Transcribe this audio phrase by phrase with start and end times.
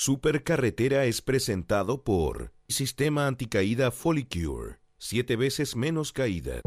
[0.00, 4.78] Supercarretera es presentado por Sistema Anticaída Folicure.
[4.96, 6.60] Siete veces menos caída.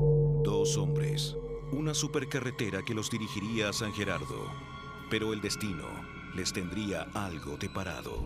[0.43, 1.37] Dos hombres.
[1.71, 4.51] Una supercarretera que los dirigiría a San Gerardo.
[5.09, 5.87] Pero el destino
[6.35, 8.25] les tendría algo de parado.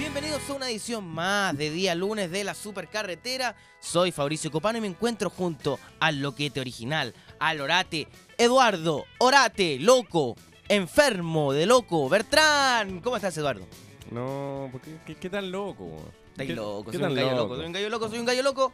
[0.00, 3.54] Bienvenidos a una edición más de día lunes de la Supercarretera.
[3.80, 10.36] Soy Fabricio Copano y me encuentro junto al loquete original, al orate Eduardo, orate, loco,
[10.68, 13.00] enfermo de loco, Bertrán.
[13.00, 13.66] ¿Cómo estás, Eduardo?
[14.10, 16.02] No, ¿por qué, qué, qué tan loco?
[16.30, 17.56] Estás ¿Qué- loco, soy un gallo loco, loco?
[17.56, 18.72] soy un gallo loco, soy un gallo loco.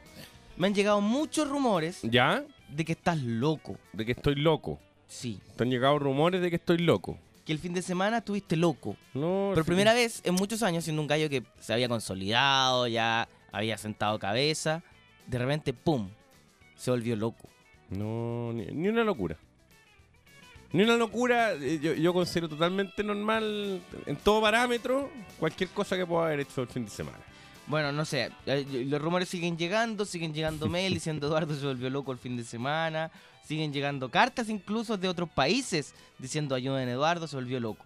[0.57, 2.45] Me han llegado muchos rumores ¿Ya?
[2.69, 3.77] de que estás loco.
[3.93, 4.79] De que estoy loco.
[5.09, 7.19] Sí, Te han llegado rumores de que estoy loco.
[7.47, 8.97] Que el fin de semana estuviste loco.
[9.15, 9.69] No, Por sí.
[9.69, 14.19] primera vez en muchos años, siendo un gallo que se había consolidado, ya había sentado
[14.19, 14.83] cabeza,
[15.27, 16.11] de repente, ¡pum!
[16.75, 17.49] Se volvió loco.
[17.89, 19.39] No, ni, ni una locura.
[20.73, 21.53] Ni una locura.
[21.55, 26.63] eh, Yo, yo considero totalmente normal, en todo parámetro, cualquier cosa que pueda haber hecho
[26.63, 27.19] el fin de semana.
[27.69, 31.89] Bueno, no sé, eh, los rumores siguen llegando, siguen llegando mail diciendo Eduardo se volvió
[31.91, 33.11] loco el fin de semana,
[33.47, 37.85] siguen llegando cartas incluso de otros países diciendo ayuden Eduardo, se volvió loco.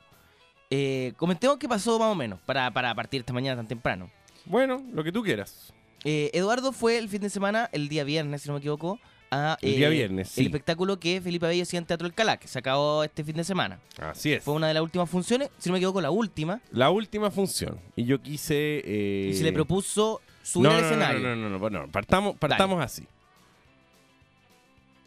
[0.70, 4.11] Eh, comentemos qué pasó más o menos para, para partir esta mañana tan temprano.
[4.47, 5.72] Bueno, lo que tú quieras.
[6.05, 8.98] Eh, Eduardo fue el fin de semana, el día viernes, si no me equivoco,
[9.33, 10.41] a El día viernes, sí.
[10.41, 13.36] el espectáculo que Felipe Abello hacía en Teatro El Calá, que se acabó este fin
[13.36, 13.78] de semana.
[14.00, 14.42] Así es.
[14.42, 17.78] Fue una de las últimas funciones, si no me equivoco, la última, La última función.
[17.97, 18.83] Y yo quise.
[18.84, 21.20] eh, y se le propuso subir no, al no, escenario.
[21.20, 23.06] No, no, no, no, no, Partamos, partamos así.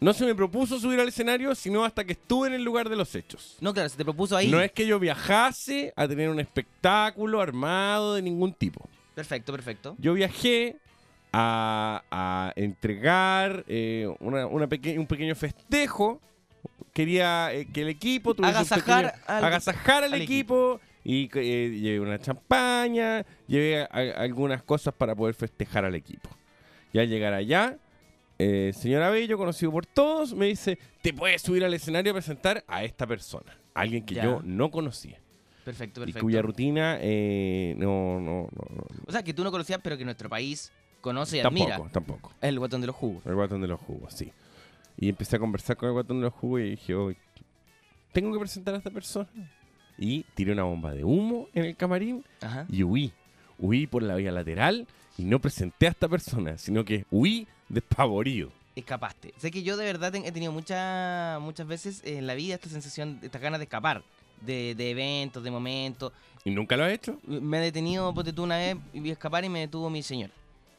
[0.04, 2.96] No se me propuso subir al escenario, sino hasta que estuve en el lugar de
[2.96, 3.56] los hechos.
[3.60, 4.50] No, claro, se te propuso ahí.
[4.50, 8.88] No es que yo viajase a tener un espectáculo armado de ningún tipo.
[9.14, 9.94] Perfecto, perfecto.
[9.98, 10.76] Yo viajé
[11.32, 16.20] a, a entregar eh, una- una peque- un pequeño festejo.
[16.92, 20.80] Quería eh, que el equipo tuviese un Agasajar pequeño- al- agasajar al, al equipo.
[21.02, 26.28] Y eh, llevé una champaña, llevé a- a- algunas cosas para poder festejar al equipo.
[26.92, 27.76] Y al llegar allá,
[28.38, 32.64] eh, señor Abello, conocido por todos, me dice, te puedes subir al escenario a presentar
[32.66, 33.56] a esta persona.
[33.74, 34.24] Alguien que Ya.
[34.24, 35.18] yo no conocía.
[35.64, 36.24] Perfecto, Y perfecto.
[36.26, 40.04] cuya rutina eh, no, no, no, no, O sea, que tú no conocías, pero que
[40.04, 41.90] nuestro país conoce y Tampoco, admira.
[41.90, 42.32] tampoco.
[42.40, 43.24] El guatón de los jugos.
[43.26, 44.30] El guatón de los jugos, sí.
[44.98, 47.16] Y empecé a conversar con el guatón de los jugos y dije, "Oye,
[48.12, 49.28] tengo que presentar a esta persona.
[49.98, 52.66] Y tiré una bomba de humo en el camarín Ajá.
[52.68, 53.12] y huí.
[53.58, 58.50] Huí por la vía lateral y no presenté a esta persona, sino que huí despavorido.
[58.76, 59.34] Escapaste.
[59.36, 63.18] Sé que yo de verdad he tenido muchas muchas veces en la vida esta sensación,
[63.22, 64.02] estas ganas de escapar.
[64.40, 66.12] De, de eventos, de momentos.
[66.44, 67.18] ¿Y nunca lo has hecho?
[67.26, 70.30] Me he detenido, ponte tú una vez, iba a escapar y me detuvo mi señor.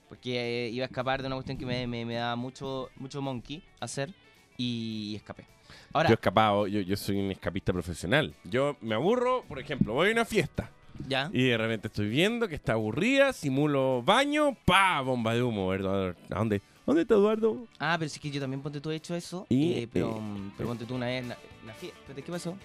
[0.07, 3.21] Porque eh, iba a escapar de una cuestión que me, me, me daba mucho, mucho
[3.23, 4.13] monkey hacer
[4.57, 5.45] y escapé.
[5.93, 8.35] Ahora, Yo he escapado, yo, yo soy un escapista profesional.
[8.43, 10.69] Yo me aburro, por ejemplo, voy a una fiesta
[11.07, 11.29] ya.
[11.33, 15.69] y de repente estoy viendo que está aburrida, simulo baño, pa, bomba de humo.
[15.69, 16.15] ¿verdad?
[16.29, 16.61] ¿A dónde?
[16.85, 17.67] ¿Dónde está Eduardo?
[17.79, 19.45] Ah, pero sí que yo también ponte tú he hecho eso.
[19.49, 21.35] Y, eh, pero, eh, pero ponte tú una vez la,
[21.73, 22.13] fiesta.
[22.15, 22.57] ¿Qué pasó?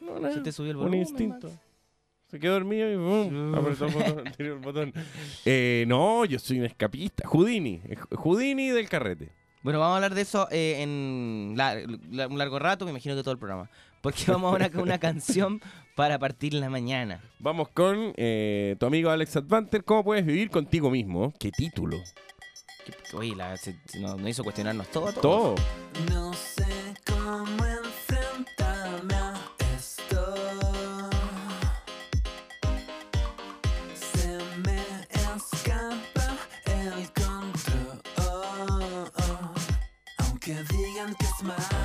[0.00, 0.34] No, nada.
[0.34, 1.00] Se te subió el Un volumen.
[1.00, 1.48] instinto.
[1.48, 1.60] Max.
[2.28, 3.54] Se quedó dormido y ¡bum!
[3.54, 4.24] apretó el botón.
[4.38, 4.92] el botón.
[5.44, 7.26] Eh, no, yo soy un escapista.
[7.28, 7.80] Houdini.
[7.84, 9.30] eh, Houdini del carrete.
[9.62, 11.76] Bueno, vamos a hablar de eso eh, en la-
[12.10, 13.70] la- un largo rato, me imagino que todo el programa.
[14.00, 15.60] Porque vamos ahora con una canción
[15.94, 17.20] para partir la mañana.
[17.38, 19.84] Vamos con eh, tu amigo Alex Advanter.
[19.84, 21.32] ¿Cómo puedes vivir contigo mismo?
[21.38, 21.96] ¿Qué título?
[22.86, 25.08] Que- Oye, la- se- se nos, nos hizo cuestionarnos todo.
[25.08, 25.22] a todos.
[25.22, 26.10] Todo.
[26.14, 29.34] No sé cómo enfrentarme a
[29.76, 30.34] esto.
[33.94, 34.78] Se me
[35.34, 36.36] escapa
[36.66, 39.10] el control.
[40.18, 41.75] Aunque digan que es malo.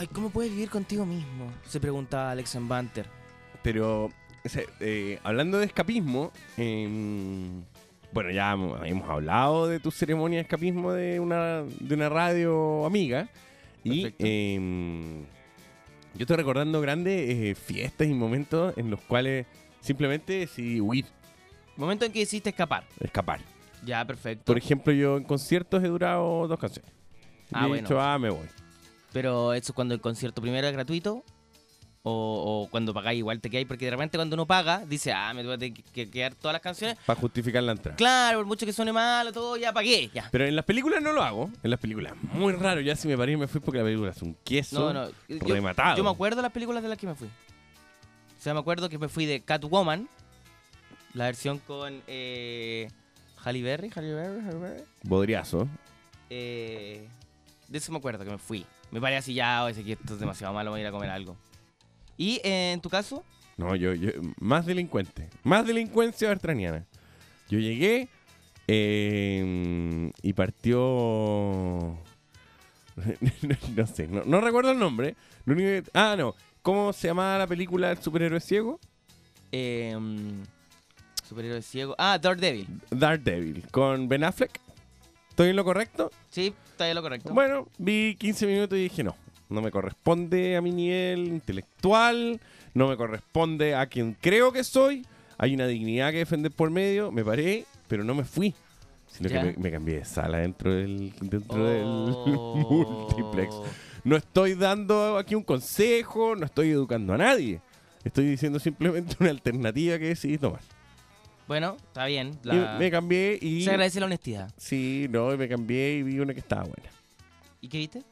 [0.00, 1.52] Ay, ¿cómo puedes vivir contigo mismo?
[1.66, 3.04] Se preguntaba Alex en Banter.
[3.62, 4.08] Pero,
[4.80, 7.62] eh, hablando de escapismo, em,
[8.10, 13.28] bueno, ya hemos hablado de tu ceremonia de escapismo de una, de una radio amiga.
[13.84, 15.20] Y em,
[16.14, 19.44] yo estoy recordando grandes eh, fiestas y momentos en los cuales
[19.82, 21.04] simplemente decidí huir,
[21.76, 22.84] Momento en que decidiste escapar.
[23.00, 23.40] escapar.
[23.84, 24.46] Ya, perfecto.
[24.46, 26.90] Por ejemplo, yo en conciertos he durado dos canciones.
[27.52, 27.82] Ah, y he bueno.
[27.82, 28.46] dicho, ah, me voy.
[29.12, 31.24] Pero eso cuando el concierto primero es gratuito.
[32.02, 33.66] O, o cuando pagáis igual te quedáis.
[33.68, 36.62] Porque de repente cuando uno paga, dice, ah, me tener que- que quedar todas las
[36.62, 36.96] canciones.
[37.04, 37.96] Para justificar la entrada.
[37.96, 40.26] Claro, por mucho que suene malo, todo, ya pagué, ya.
[40.32, 41.50] Pero en las películas no lo hago.
[41.62, 42.80] En las películas, muy raro.
[42.80, 44.92] Ya si me paré y me fui porque la película es un queso.
[44.94, 45.10] No, no.
[45.28, 45.96] Yo, rematado.
[45.98, 47.28] yo me acuerdo de las películas de las que me fui.
[47.28, 50.08] O sea, me acuerdo que me fui de Catwoman.
[51.12, 52.88] La versión con eh,
[53.44, 54.84] Halle Berry, Halle Berry, Halle Berry.
[55.02, 55.68] Bodriazo.
[56.30, 57.06] Eh,
[57.68, 58.64] de eso me acuerdo que me fui.
[58.90, 61.10] Me paré así ya, oye, que esto es demasiado malo, voy a ir a comer
[61.10, 61.36] algo.
[62.16, 63.24] ¿Y eh, en tu caso?
[63.56, 65.28] No, yo, yo, más delincuente.
[65.42, 66.84] Más delincuencia bertraniana.
[67.48, 68.08] Yo llegué
[68.68, 70.78] eh, y partió.
[73.76, 75.14] no sé, no, no recuerdo el nombre.
[75.44, 76.34] Lo único que- ah, no.
[76.62, 78.78] ¿Cómo se llamaba la película El superhéroe ciego?
[79.52, 79.96] Eh,
[81.26, 81.94] superhéroe ciego.
[81.98, 82.66] Ah, Daredevil.
[82.90, 83.66] Daredevil.
[83.70, 84.60] Con Ben Affleck.
[85.30, 86.10] ¿Estoy en lo correcto?
[86.28, 87.32] Sí, está ahí lo correcto.
[87.32, 89.16] Bueno, vi 15 minutos y dije no.
[89.48, 92.40] No me corresponde a mi nivel intelectual.
[92.74, 95.04] No me corresponde a quien creo que soy.
[95.38, 97.10] Hay una dignidad que defender por medio.
[97.10, 98.54] Me paré, pero no me fui.
[99.08, 99.40] Sino Ya.
[99.42, 103.08] que me, me cambié de sala dentro del, dentro del Oh.
[103.16, 103.54] multiplex.
[104.04, 107.60] No estoy dando aquí un consejo, no estoy educando a nadie.
[108.04, 110.60] Estoy diciendo simplemente una alternativa que decidí tomar.
[111.50, 112.38] Bueno, está bien.
[112.44, 113.64] La- me cambié y...
[113.64, 114.52] Se agradece la honestidad.
[114.56, 116.88] Sí, no, y me cambié y vi una que estaba buena.
[117.60, 118.04] ¿Y qué viste?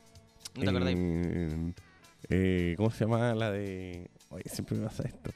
[0.57, 0.95] ¿No te acordás?
[0.97, 1.73] Eh,
[2.31, 4.11] eh, ¿Cómo se llama la de.?
[4.31, 5.31] Oye, siempre me pasa esto.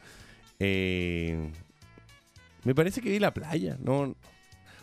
[0.59, 1.49] Eh,
[2.64, 3.78] me parece que vi la playa.
[3.80, 4.16] No,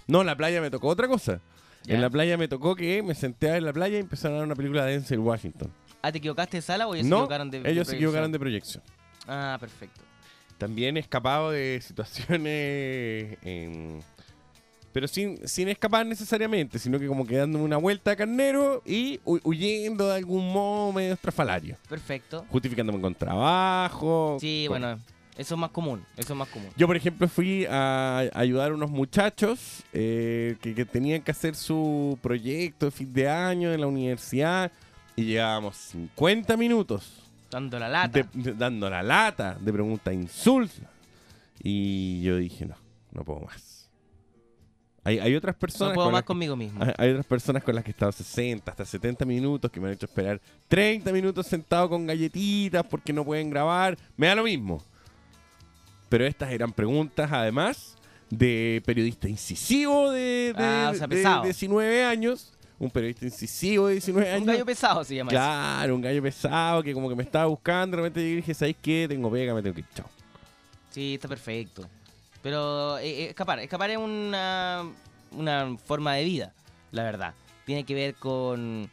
[0.07, 1.41] no, la playa me tocó otra cosa.
[1.87, 4.45] En la playa me tocó que me senté en la playa y empezaron a dar
[4.45, 5.69] una película de Denzel Washington.
[6.01, 8.31] Ah, ¿te equivocaste de sala o ellos se no, equivocaron de ellos de se equivocaron
[8.31, 8.81] de proyección.
[9.27, 10.08] Ah, perfecto.
[10.59, 13.37] También he escapado de situaciones.
[13.43, 13.99] em,
[14.91, 19.19] pero sin, sin escapar necesariamente, sino que como que dándome una vuelta a carnero y
[19.23, 21.77] hu- huyendo de algún modo medio estrafalario.
[21.87, 22.45] Perfecto.
[22.49, 24.37] justificándome con trabajo.
[24.41, 24.99] Sí, con- bueno,
[25.37, 26.03] eso es más común.
[26.17, 26.69] Eso es más común.
[26.75, 31.55] Yo, por ejemplo, fui a ayudar a unos muchachos eh, que, que tenían que hacer
[31.55, 34.71] su proyecto de fin de año en la universidad
[35.15, 37.13] y llevábamos 50 minutos
[37.49, 38.19] Dando la lata.
[38.33, 40.87] de- de- dando la lata de preguntas insulsas.
[41.61, 42.75] Y yo dije, no,
[43.11, 43.89] no puedo más.
[45.03, 46.83] Hay, hay otras personas no puedo con más que- conmigo mismo.
[46.83, 49.87] hay, hay otras personas con las que he estado 60, hasta 70 minutos que me
[49.87, 53.97] han hecho esperar 30 minutos sentado con galletitas porque no pueden grabar.
[54.17, 54.83] Me da lo mismo.
[56.09, 57.95] Pero estas eran preguntas, además,
[58.29, 61.43] de periodista incisivo de, de- Ah, o sea, de pesado.
[61.43, 62.53] 19 años.
[62.79, 64.41] Un periodista incisivo de 19 años.
[64.41, 65.37] Un gallo pesado se llama eso.
[65.37, 67.97] Claro, un gallo pesado que como que me estaba buscando.
[67.97, 69.05] De repente llegué y dije, ¿sabéis qué?
[69.09, 69.87] Tengo pega, me tengo que ir.
[69.93, 70.05] Chao.
[70.89, 71.87] Sí, está perfecto.
[72.41, 74.85] Pero eh, eh, escapar, escapar es una,
[75.31, 76.53] una forma de vida,
[76.91, 77.33] la verdad.
[77.65, 78.89] Tiene que ver con,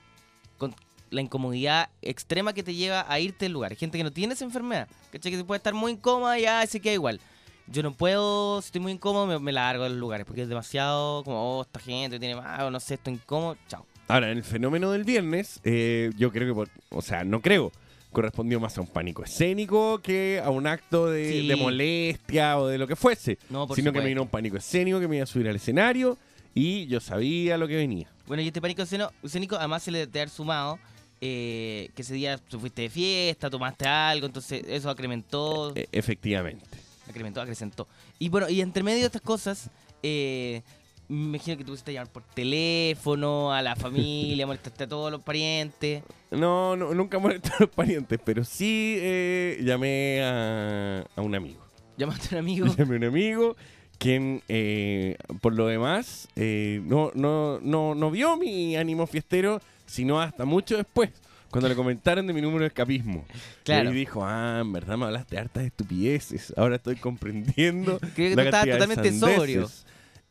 [0.58, 0.74] con
[1.10, 3.70] la incomodidad extrema que te lleva a irte del lugar.
[3.70, 5.30] Hay gente que no tiene esa enfermedad, ¿cachai?
[5.30, 7.20] Que se puede estar muy incómoda y ya se queda igual.
[7.68, 10.48] Yo no puedo, si estoy muy incómodo, me, me largo de los lugares, porque es
[10.48, 13.84] demasiado como, oh, esta gente tiene más, o no sé, estoy incómodo, chao.
[14.08, 17.72] Ahora, en el fenómeno del viernes, eh, yo creo que, por- o sea, no creo,
[18.12, 21.48] correspondió más a un pánico escénico que a un acto de, Sí.
[21.48, 23.36] de molestia o de lo que fuese.
[23.50, 24.08] No, por sino que me supuesto.
[24.08, 26.16] vino un pánico escénico que me iba a subir al escenario
[26.54, 28.08] y yo sabía lo que venía.
[28.28, 30.78] Bueno, y este pánico escénico, además se le debe haber sumado
[31.20, 36.64] eh, que ese día tú fuiste de fiesta, tomaste algo, entonces eso acrementó, E- efectivamente.
[37.08, 37.88] Acrementó, acrecentó.
[38.18, 39.70] Y bueno, y entre medio de estas cosas,
[40.02, 40.62] eh,
[41.08, 45.22] me imagino que tú a llamar por teléfono, a la familia, molestaste a todos los
[45.22, 46.02] parientes.
[46.30, 51.64] No, no nunca molesté a los parientes, pero sí eh, llamé a, a un amigo.
[51.96, 52.66] Llamaste a un amigo.
[52.76, 53.56] Llamé a un amigo
[53.98, 60.20] quien, eh, por lo demás, eh, no, no, no, no vio mi ánimo fiestero, sino
[60.20, 61.10] hasta mucho después,
[61.50, 63.24] cuando le comentaron de mi número de escapismo.
[63.64, 63.90] Claro.
[63.90, 67.98] Y dijo, ah, en verdad me hablaste hartas estupideces, ahora estoy comprendiendo.
[68.14, 69.36] Creo que tú estabas totalmente sandeces".
[69.38, 69.70] sobrio.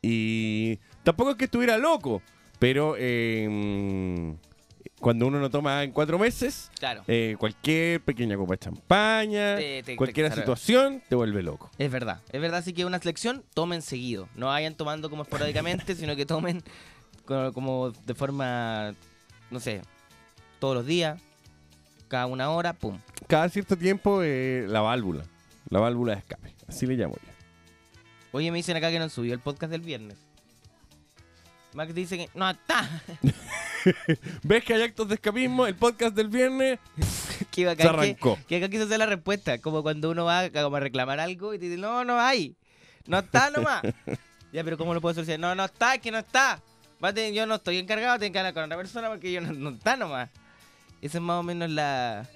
[0.01, 2.22] Y tampoco es que estuviera loco,
[2.60, 4.36] pero eh,
[5.00, 7.03] cuando uno no toma en cuatro meses, Claro.
[7.07, 11.69] eh, cualquier pequeña copa de champaña, Te- te- cualquier te- situación te vuelve loco.
[11.77, 14.29] Es verdad, es verdad, así que una selección, tomen seguido.
[14.36, 16.62] No vayan tomando como esporádicamente, sino que tomen
[17.25, 18.93] co- como de forma,
[19.51, 19.81] no sé,
[20.59, 21.21] todos los días,
[22.07, 23.00] cada una hora, pum.
[23.27, 25.25] Cada cierto tiempo, eh, la válvula.
[25.69, 26.53] La válvula de escape.
[26.67, 27.31] Así le llamo yo.
[28.31, 30.17] Oye, me dicen acá que no subió el podcast del viernes.
[31.74, 32.89] Max dice que no está.
[34.43, 35.67] ¿Ves que hay actos de escapismo?
[35.67, 36.79] El podcast del viernes
[37.51, 38.39] que se bacán que, arrancó.
[38.47, 39.57] que acá quiso hacer la respuesta.
[39.59, 42.55] Como cuando uno va a, como a reclamar algo y te dice, no, no hay.
[43.07, 43.83] No está nomás.
[44.53, 45.39] ya, pero ¿cómo lo puedo solucionar?
[45.39, 46.62] No, no está, es que no está.
[47.33, 49.95] Yo no estoy encargado, tengo que hablar con otra persona porque yo no, no está
[49.95, 50.29] nomás.
[51.05, 52.27] Esa es más o menos la...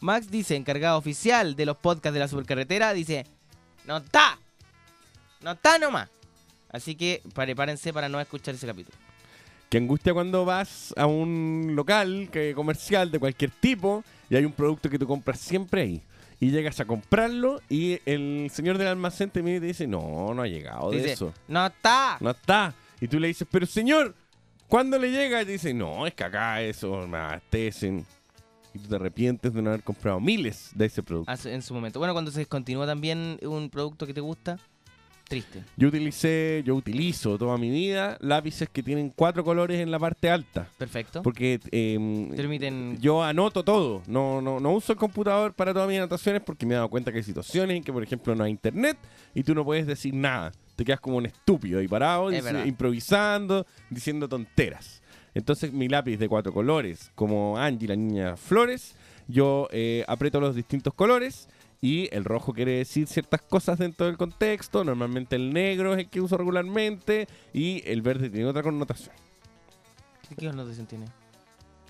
[0.00, 3.26] Max dice, encargado oficial de los podcasts de la supercarretera, dice,
[3.84, 4.38] no está.
[5.42, 6.08] No está nomás.
[6.70, 8.96] Así que prepárense para no escuchar ese capítulo.
[9.68, 14.52] Que angustia cuando vas a un local que, comercial de cualquier tipo y hay un
[14.52, 16.02] producto que tú compras siempre ahí.
[16.38, 20.32] Y llegas a comprarlo y el señor del almacén te mira y te dice, no,
[20.32, 21.34] no ha llegado de Dice, eso.
[21.48, 22.18] no está.
[22.20, 22.72] No está.
[23.00, 24.14] Y tú le dices, pero señor,
[24.74, 25.40] ¿cuándo le llega?
[25.40, 28.04] Y dice, no, es que acá eso me abastecen.
[28.74, 31.30] Y tú te arrepientes de no haber comprado miles de ese producto.
[31.30, 32.00] Hace- en su momento.
[32.00, 34.58] Bueno, cuando se descontinúa también un producto que te gusta,
[35.28, 35.62] triste.
[35.76, 40.28] Yo utilicé, yo utilizo toda mi vida lápices que tienen cuatro colores en la parte
[40.28, 40.66] alta.
[40.76, 41.22] Perfecto.
[41.22, 42.98] Porque eh, Permiten.
[43.00, 44.02] yo anoto todo.
[44.08, 47.12] No, no, no uso el computador para todas mis anotaciones porque me he dado cuenta
[47.12, 48.98] que hay situaciones en que, por ejemplo, no hay internet
[49.34, 50.50] y tú no puedes decir nada.
[50.76, 52.66] Te quedas como un estúpido ahí parado, Es dice- verdad.
[52.66, 55.02] improvisando, diciendo tonteras.
[55.34, 58.94] Entonces, mi lápiz de cuatro colores, como Angie, la niña Flores,
[59.26, 61.48] yo eh, aprieto los distintos colores
[61.80, 64.84] y el rojo quiere decir ciertas cosas dentro del contexto.
[64.84, 69.14] Normalmente el negro es el que uso regularmente y el verde tiene otra connotación.
[70.28, 71.06] ¿Qué connotación tiene?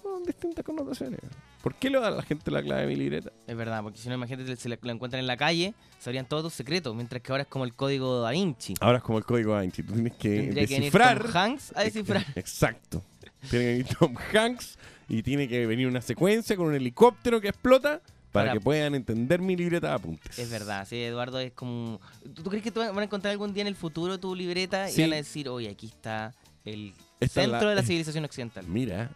[0.02, 1.20] Son distintas connotaciones.
[1.64, 3.32] ¿Por qué le da a la gente la clave de mi libreta?
[3.46, 6.52] Es verdad, porque si no, imagínate, si lo encuentran en la calle, sabrían todos tus
[6.52, 8.74] secretos, mientras que ahora es como el código da Vinci.
[8.80, 9.82] Ahora es como el código Vinci.
[9.82, 11.22] Tú tienes que Tendría que venir descifrar.
[11.22, 12.24] Tom Hanks a descifrar.
[12.36, 13.02] Exacto.
[13.50, 14.78] Tiene que venir Tom Hanks
[15.08, 18.94] y tiene que venir una secuencia con un helicóptero que explota para, Para- que puedan
[18.94, 20.38] entender mi libreta de apuntes.
[20.38, 21.98] Es verdad, sí, Eduardo es como...
[22.34, 25.00] ¿Tú, crees que tú van a encontrar algún día en el futuro tu libreta Sí.
[25.00, 26.34] y van a decir, oye, aquí está
[26.66, 28.66] el Esta centro la- de la civilización occidental?
[28.66, 29.10] Mira,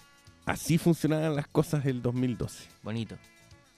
[0.48, 2.64] así funcionaban las cosas del 2012.
[2.82, 3.16] Bonito,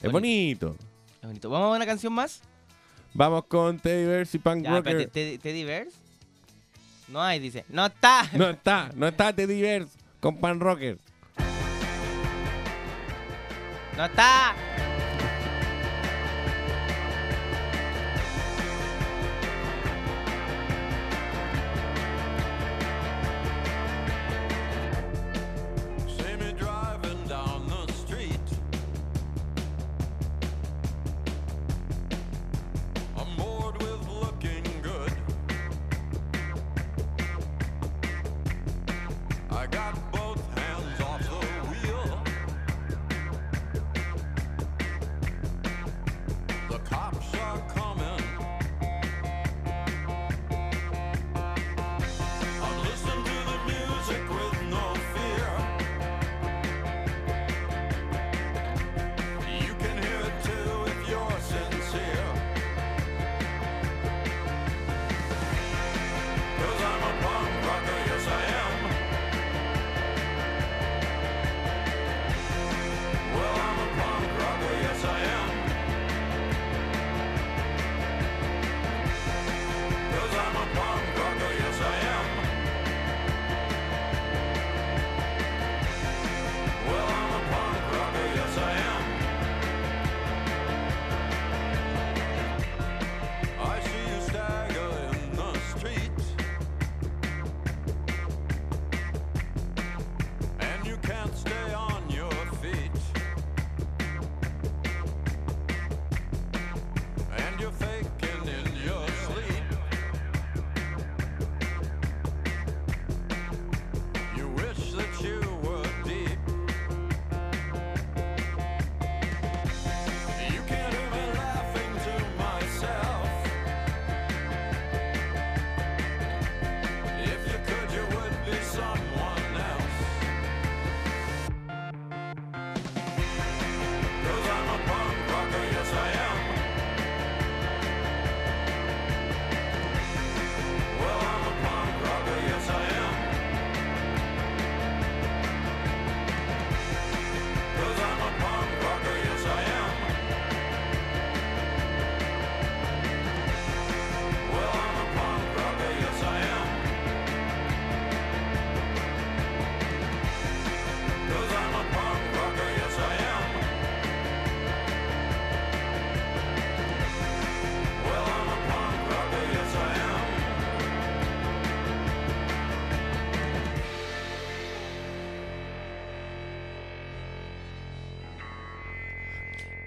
[0.01, 0.77] Es bonito.
[1.21, 1.51] es bonito.
[1.51, 2.41] ¿Vamos a una canción más?
[3.13, 5.01] Vamos con Teddy Bears y Punk Ya, Rocker.
[5.01, 5.89] espérate, ¿Teddy-.
[7.09, 7.65] No hay, dice.
[7.69, 8.29] ¡No está!
[8.35, 10.99] No está, no está Teddy Bears con Pan Rocker.
[13.97, 14.55] ¡No está!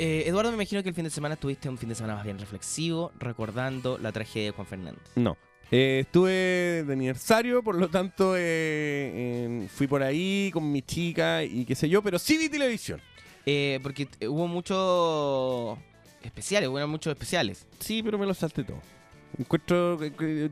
[0.06, 2.26] Eh, Eduardo, me imagino que el fin de semana tuviste un fin de semana más
[2.26, 5.02] bien reflexivo, recordando la tragedia de Juan Fernández.
[5.16, 5.38] No.
[5.72, 11.64] Eh, estuve de aniversario, por lo tanto eh, fui por ahí con mi chica y
[11.64, 13.00] qué sé yo, pero sí vi televisión.
[13.46, 15.80] Eh, porque hubo muchos
[16.22, 17.66] especiales, hubo muchos especiales.
[17.80, 18.82] Sí, pero me lo salté todo.
[19.38, 19.98] Encuentro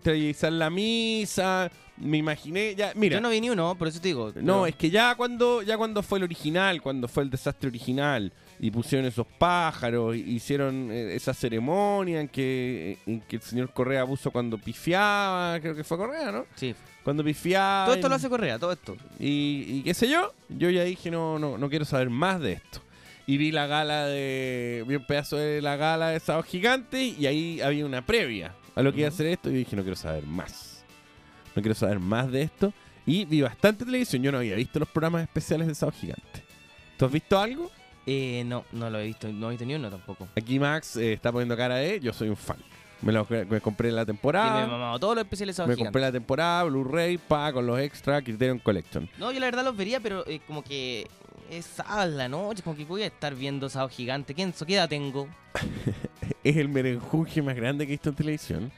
[0.02, 3.16] televisar la misa, me imaginé, ya, mira.
[3.18, 4.32] Yo no vi ni uno, por eso te digo.
[4.42, 8.32] No, es que ya cuando ya cuando fue el original, cuando fue el desastre original
[8.60, 14.06] y pusieron esos pájaros, hicieron eh, esa ceremonia en que, en que el señor Correa
[14.06, 16.46] puso cuando pifiaba, creo que fue Correa, ¿no?
[16.56, 16.74] Sí.
[17.04, 17.86] Cuando pifiaba.
[17.86, 18.96] Todo esto y- lo hace Correa, todo esto.
[19.20, 22.54] y, y qué sé yo, yo ya dije no, no, no quiero saber más de
[22.54, 22.82] esto.
[23.28, 24.84] Y vi la gala de.
[24.88, 28.82] Vi un pedazo de la gala de Sábado Gigante y ahí había una previa a
[28.82, 29.50] lo que iba a hacer esto.
[29.50, 30.84] Y dije no quiero saber más.
[31.56, 32.74] No quiero saber más de esto.
[33.06, 34.22] Y vi bastante televisión.
[34.24, 36.44] Yo no había visto los programas especiales de Sábado Gigante.
[36.98, 37.72] ¿Tú has visto algo?
[38.06, 40.28] Eh, no, no lo he visto, no he visto ni uno tampoco.
[40.36, 42.00] Aquí Max eh, está poniendo cara de.
[42.00, 42.58] Yo soy un fan.
[43.02, 44.68] Me lo me compré la Y me he temporada.
[44.68, 46.00] mamado todos los especiales Me Sábado compré Gigante.
[46.02, 49.10] la temporada, Blu-ray, pa, con los extras, Criterion Collection.
[49.18, 51.08] No, yo la verdad los vería, pero eh, como que
[51.52, 54.34] es sábado la noche, como que voy a estar viendo Sábado Gigante.
[54.34, 55.28] ¿Qué, ¿Qué edad tengo?
[56.44, 58.72] es el merenjunje más grande que he visto en televisión.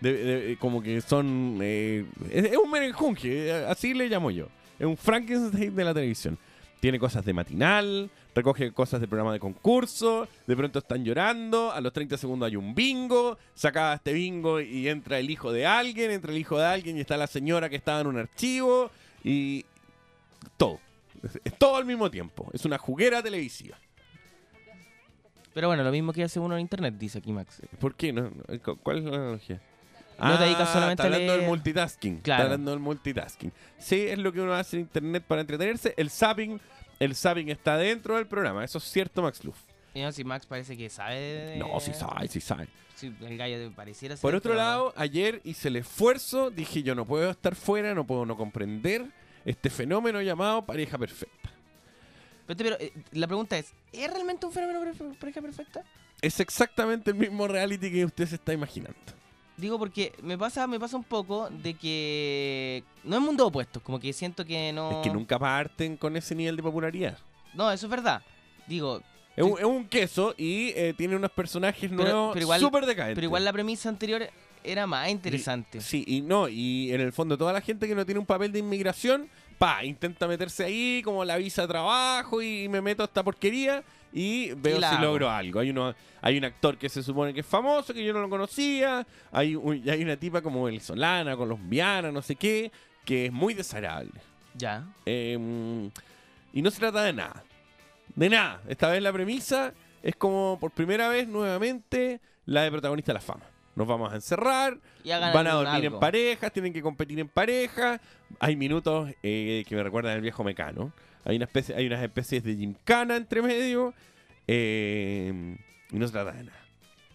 [0.00, 1.58] De- como que son.
[1.60, 4.46] eh, es, un merenjunje, eh, así le llamo yo.
[4.78, 6.38] Es un Frankenstein de la televisión.
[6.80, 11.80] Tiene cosas de matinal, recoge cosas de programa de concurso, de pronto están llorando, a
[11.80, 15.64] los 30 segundos hay un bingo, se acaba este bingo y entra el hijo de
[15.64, 18.90] alguien, entra el hijo de alguien y está la señora que estaba en un archivo
[19.24, 19.64] y
[20.58, 20.78] todo.
[21.24, 22.48] Es, es todo al mismo tiempo.
[22.52, 23.76] Es una juguera televisiva.
[25.52, 27.62] Pero bueno, lo mismo que hace uno en internet, dice aquí Max.
[27.78, 28.12] ¿Por qué?
[28.12, 29.60] No, no, cu- ¿Cuál es la analogía?
[30.18, 31.48] No te dedicas solamente está a hablando del leer.
[31.50, 32.18] multitasking.
[32.20, 32.42] Claro.
[32.42, 33.52] Está hablando del multitasking.
[33.78, 35.94] Sí, es lo que uno hace en internet para entretenerse.
[35.96, 36.60] El zapping,
[37.00, 38.64] el zapping está dentro del programa.
[38.64, 39.56] Eso es cierto, Max Luff.
[39.92, 41.56] Y no, si Max parece que sabe de...
[41.56, 42.68] No, sí sabe, sí sabe.
[42.96, 46.50] Sí, el gallo pareciera ser, Por otro lado, ayer hice el esfuerzo.
[46.50, 49.06] Dije, yo no puedo estar fuera, no puedo no comprender
[49.44, 51.50] este fenómeno llamado pareja perfecta.
[52.46, 54.80] Pero, pero, eh, la pregunta es, ¿es realmente un fenómeno
[55.18, 55.82] pareja perfecta?
[56.20, 58.98] Es exactamente el mismo reality que usted se está imaginando.
[59.56, 64.00] Digo porque me pasa, me pasa un poco de que no es mundo opuesto, como
[64.00, 64.90] que siento que no.
[64.90, 67.18] Es que nunca parten con ese nivel de popularidad.
[67.54, 68.20] No, eso es verdad.
[68.66, 69.00] Digo,
[69.36, 73.14] Es un, es un queso y eh, tiene unos personajes nuevos súper decadentes.
[73.14, 74.28] pero igual la premisa anterior
[74.64, 75.80] era más interesante.
[75.80, 78.50] Sí, y no, y en el fondo toda la gente que no tiene un papel
[78.52, 83.06] de inmigración, pa, intenta meterse ahí como la visa de trabajo y me meto a
[83.06, 85.60] esta porquería y veo si logro algo.
[85.60, 88.30] Hay uno, hay un actor que se supone que es famoso, que yo no lo
[88.30, 92.70] conocía, hay, un- hay una tipa como venezolana, colombiana, no sé qué,
[93.04, 94.12] que es muy desagradable.
[94.56, 94.84] Ya.
[95.04, 95.90] Eh,
[96.52, 97.42] y no se trata de nada.
[98.14, 98.60] De nada.
[98.68, 99.72] Esta vez la premisa
[100.02, 103.42] es como por primera vez nuevamente la de protagonista de la fama.
[103.76, 105.94] Nos vamos a encerrar, Y van a dormir algo.
[105.96, 108.00] en parejas, tienen que competir en pareja.
[108.38, 110.92] Hay minutos eh, que me recuerdan al viejo mecano.
[111.24, 113.94] Hay, una especie, hay unas especies de gincana entre medio.
[114.46, 115.56] eh,
[115.90, 116.58] y no se trata de nada.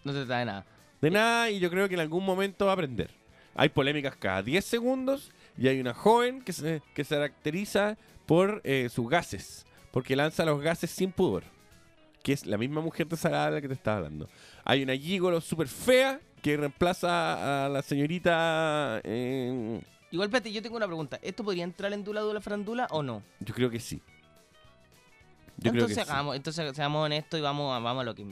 [0.04, 0.66] No se trata de nada.
[1.02, 3.10] De nada, y yo creo que en algún momento va a aprender.
[3.56, 8.62] Hay polémicas cada 10 segundos y hay una joven que se, que se caracteriza por
[8.64, 11.44] eh, sus gases, porque lanza los gases sin pudor,
[12.24, 14.30] que es la misma mujer desagradable de la que te estaba hablando.
[14.64, 19.02] Hay una gigolo súper fea que reemplaza a la señorita...
[19.04, 21.20] eh, Igual, espérate, yo tengo una pregunta.
[21.22, 23.22] ¿Esto podría entrar en Dula Dula Farandula o no?
[23.40, 24.02] yo creo que sí.
[25.58, 26.10] Yo creo entonces que sí.
[26.10, 28.26] hagamos, entonces seamos honestos y vamos a, vamos a lo que.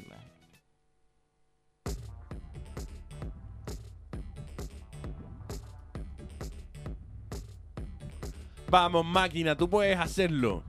[8.69, 10.63] Vamos, máquina, tú puedes hacerlo.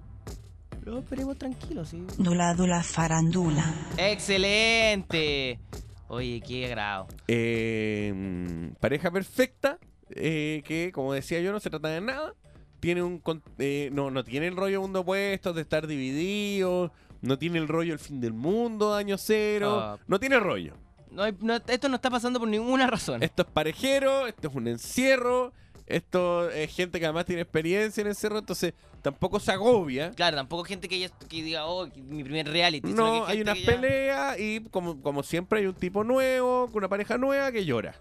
[0.84, 2.04] Pero esperemos tranquilos, sí.
[2.18, 3.64] Dula Dula Farandula.
[3.96, 5.58] ¡Excelente!
[6.08, 7.06] Oye, qué agrado.
[7.28, 9.78] Eh, pareja perfecta,
[10.10, 12.34] eh, que como decía yo, no se trata de nada.
[12.80, 13.20] Tiene un
[13.58, 16.92] eh, no, no tiene el rollo mundo opuesto de estar dividido.
[17.20, 19.78] No tiene el rollo el fin del mundo, año cero.
[19.80, 19.98] Ah.
[20.06, 20.74] No tiene rollo.
[21.10, 23.22] No hay- no- esto no está pasando por ninguna razón.
[23.22, 25.52] Esto es parejero, esto es un encierro.
[25.86, 30.10] Esto es gente que además tiene experiencia en encierro, entonces tampoco se agobia.
[30.12, 32.92] Claro, tampoco gente que, ya, que diga, oh, mi primer reality.
[32.92, 36.66] No, hay gente una que ya- pelea y como, como siempre hay un tipo nuevo,
[36.66, 37.94] con una pareja nueva que llora.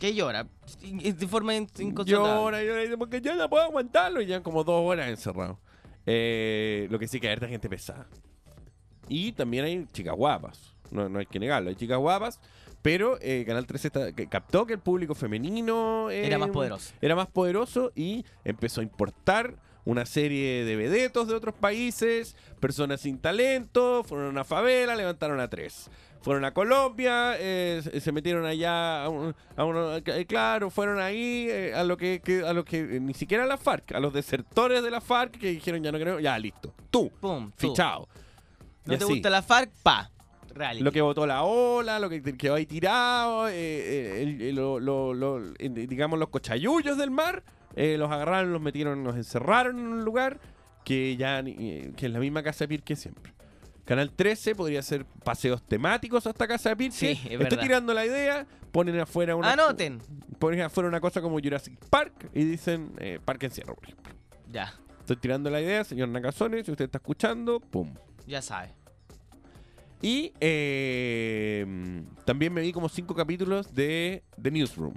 [0.00, 0.46] Que llora.
[0.82, 2.34] De forma in- incontrolable.
[2.40, 4.20] Llora, llora, y dice, porque yo no puedo aguantarlo.
[4.20, 5.58] Y ya como dos horas encerrado.
[6.06, 8.08] Eh, lo que sí que hay harta gente pesada.
[9.08, 10.74] Y también hay chicas guapas.
[10.90, 11.70] No, no hay que negarlo.
[11.70, 12.40] Hay chicas guapas,
[12.82, 16.92] Pero eh, Canal 13 está- que captó que el público femenino eh, Era más poderoso.
[17.00, 23.00] era más poderoso y empezó a importar una serie de vedetos de otros países, personas
[23.00, 25.90] sin talento, fueron a una favela, levantaron a tres.
[26.22, 31.74] Fueron a Colombia, eh, se- metieron allá a, un- a eh, claro, fueron ahí eh,
[31.74, 34.12] a lo que, que- a lo que eh, ni siquiera a la FARC, a los
[34.12, 38.08] desertores de la FARC que dijeron ya no queremos, ya listo, tú, Pum, fichado.
[38.84, 39.12] ¿No Y te así.
[39.14, 39.70] gusta la FARC?
[39.82, 40.10] Pa.
[40.54, 40.84] Reality.
[40.84, 45.40] Lo que votó la ola, lo que quedó ahí tirado, el- el- lo- lo- lo-
[45.58, 47.42] digamos los cochayullos del mar,
[47.76, 50.38] eh, los agarraron, los metieron, los encerraron en un lugar
[50.84, 53.32] que ya eh, que es la misma casa de Pirque siempre.
[53.84, 56.96] Canal 13 podría ser paseos temáticos hasta casa de Pirque.
[56.96, 57.60] Sí, es Estoy verdad.
[57.60, 59.98] tirando la idea, ponen afuera una Anoten.
[60.38, 64.14] ponen afuera una cosa como Jurassic Park y dicen eh, Parque Encierro, por ejemplo.
[64.50, 67.92] Ya, Estoy tirando la idea, señor Nakazone, si usted está escuchando, pum.
[68.26, 68.70] ya sabe.
[70.00, 71.64] Y eh,
[72.24, 74.94] también me vi como cinco capítulos de The Newsroom,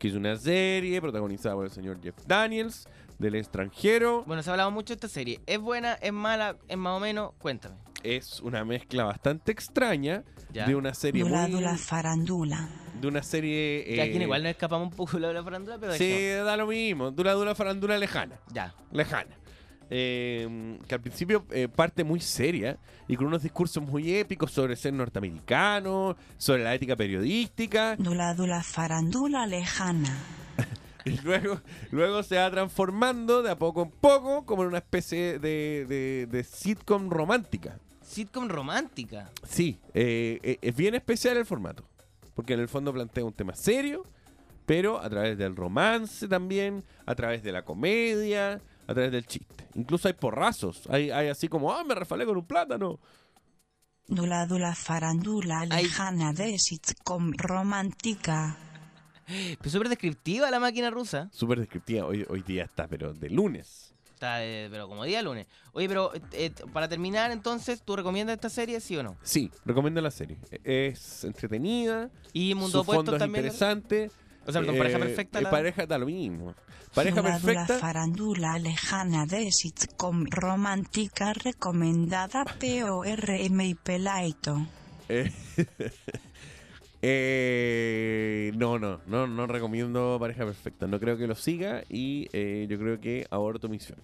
[0.00, 4.24] que es una serie protagonizada por el señor Jeff Daniels, del extranjero.
[4.26, 5.40] Bueno, se ha hablado mucho de esta serie.
[5.46, 5.92] ¿Es buena?
[5.92, 6.56] ¿Es mala?
[6.68, 7.32] ¿Es más o menos?
[7.38, 7.76] Cuéntame.
[8.02, 10.66] Es una mezcla bastante extraña Ya.
[10.66, 12.66] de una serie Dula muy, dula farándula.
[12.98, 15.92] de una serie Que aquí eh, igual nos escapamos un poco de la farándula, pero
[15.92, 18.40] sí da lo mismo, dura dura farandula lejana.
[18.52, 18.74] Ya.
[18.90, 19.36] lejana.
[19.92, 24.76] Eh, que al principio eh, parte muy seria y con unos discursos muy épicos sobre
[24.76, 30.16] ser norteamericano, sobre la ética periodística, Dula dula farándula lejana.
[31.04, 35.38] y luego, luego se va transformando de a poco en poco como en una especie
[35.40, 37.78] de, de- de sitcom romántica.
[38.02, 39.30] Sitcom romántica.
[39.48, 41.84] Sí, eh, eh, es bien especial el formato,
[42.34, 44.04] porque en el fondo plantea un tema serio,
[44.66, 49.68] pero a través del romance también, a través de la comedia, a través del chiste.
[49.74, 52.98] Incluso hay porrazos, hay, hay así como, ah, me refalé con un plátano.
[54.08, 55.84] Dula dula farándula Ay.
[55.84, 58.56] lejana de sitcom romántica.
[59.26, 61.28] Pero súper descriptiva la máquina rusa.
[61.32, 63.94] Súper descriptiva, hoy, hoy día está, pero de lunes.
[64.12, 65.46] Está, eh, pero como día lunes.
[65.72, 69.16] Oye, pero eh, eh, para terminar, entonces, ¿tú recomiendas esta serie, sí o no?
[69.22, 70.38] Sí, recomiendo la serie.
[70.64, 73.44] Es entretenida, Y Mundo su fondo Opuesto es también.
[73.46, 74.10] interesante.
[74.46, 75.38] O sea, perdón, pareja perfecta.
[75.38, 76.54] eh, la- Pareja da lo mismo.
[76.94, 77.78] Pareja dula perfecta.
[77.78, 84.66] farándula lejana de sitcom romántica recomendada PORM y Pelaito.
[85.08, 85.30] Eh,
[87.02, 90.86] eh, no, no, no, no recomiendo pareja perfecta.
[90.86, 93.98] No creo que lo siga y eh, yo creo que aborto misión.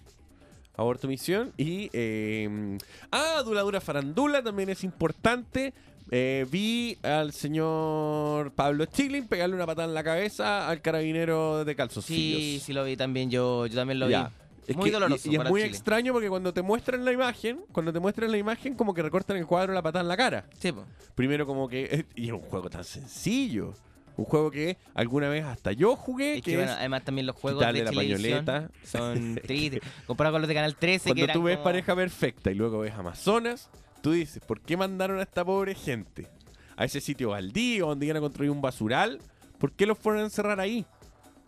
[0.75, 1.89] Aborto misión y...
[1.93, 2.77] eh,
[3.11, 5.73] ah, Dula Dura Farandula también es importante.
[6.09, 11.75] Eh, vi al señor Pablo Chiglin pegarle una patada en la cabeza al carabinero de
[11.75, 12.39] calzoncillos.
[12.39, 14.27] Sí, sí lo vi también, yo, yo también lo Ya.
[14.29, 14.33] vi.
[14.71, 15.71] Es Muy que- doloroso Y, y es muy Chile.
[15.73, 19.37] extraño porque cuando te muestran la imagen, cuando te muestran la imagen, como que recortan
[19.37, 20.45] el cuadro la patada en la cara.
[20.59, 20.83] Sí, po.
[21.15, 21.83] Primero como que...
[21.89, 23.73] eh, Y es un juego tan sencillo.
[24.17, 26.69] Un juego que alguna vez hasta yo jugué, Es que que, es...
[26.69, 28.69] además también los juegos de la pañoleta.
[28.83, 29.79] son tristes.
[30.05, 32.55] Comparado con los de Canal 13, que Cuando eran tú ves como- pareja perfecta y
[32.55, 33.69] luego ves Amazonas,
[34.01, 36.27] tú dices, ¿por qué mandaron a esta pobre gente
[36.75, 39.19] a ese sitio baldío donde iban a construir un basural?
[39.57, 40.85] ¿Por qué los fueron a encerrar ahí?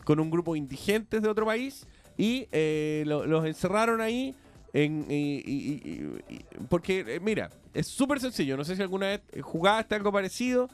[0.04, 1.86] Con un grupo de indigentes de otro país
[2.16, 4.34] y eh, lo- los encerraron ahí
[4.72, 8.56] en, y- y- y- y- porque, eh, mira, es súper sencillo.
[8.56, 10.68] No sé si alguna vez jugaste algo parecido.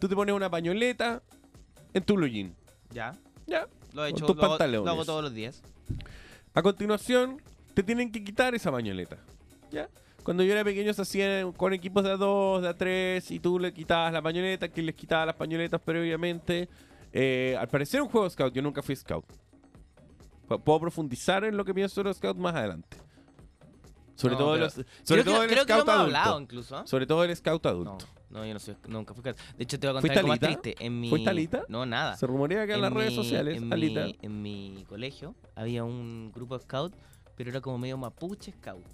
[0.00, 1.22] Tú te pones una pañoleta
[1.94, 2.54] en tu blue jean.
[2.90, 3.12] Ya,
[3.46, 4.84] Ya, lo he hecho, tus lo hago, pantalones.
[4.86, 5.62] lo hago todos los días.
[6.54, 7.40] A continuación,
[7.74, 9.18] te tienen que quitar esa pañoleta.
[9.70, 9.88] ¿Ya?
[10.22, 13.40] Cuando yo era pequeño se hacían con equipos de a dos, de a tres, y
[13.40, 16.68] tú le quitabas la pañoleta, que les quitaba las pañoletas previamente.
[17.12, 19.24] Eh, al parecer un juego scout, yo nunca fui scout.
[20.48, 22.96] Pu- Puedo profundizar en lo que pienso de los scouts más adelante.
[24.14, 26.00] Sobre No, todo, pero- los, sobre creo todo que, el creo que lo scout hemos
[26.00, 26.18] adulto.
[26.18, 26.76] hablado incluso.
[26.76, 26.86] ¿ah?
[26.86, 27.98] Sobre todo el scout adulto.
[28.28, 29.36] no, yo no soy, nunca fui scout.
[29.56, 30.84] De hecho, te voy a ¿Fuiste contar algo más triste.
[30.84, 31.64] En mi, ¿Fuiste Alita?
[31.68, 32.16] No, nada.
[32.16, 34.04] Se rumorea que en, las redes sociales, en Alita.
[34.04, 36.94] Mi, en mi colegio había un grupo de scout,
[37.34, 38.84] pero era como medio mapuche scout.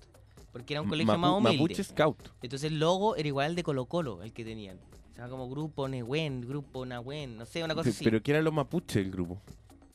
[0.56, 1.52] Porque era un colegio Mapu- más humilde.
[1.58, 2.28] Mapuche Scout.
[2.42, 4.78] Entonces el logo era igual al de Colo Colo, el que tenían.
[5.12, 8.04] O sea, como grupo Nehuen, grupo Nahuen, no sé, una cosa así.
[8.04, 9.38] Pero que eran los mapuches el grupo.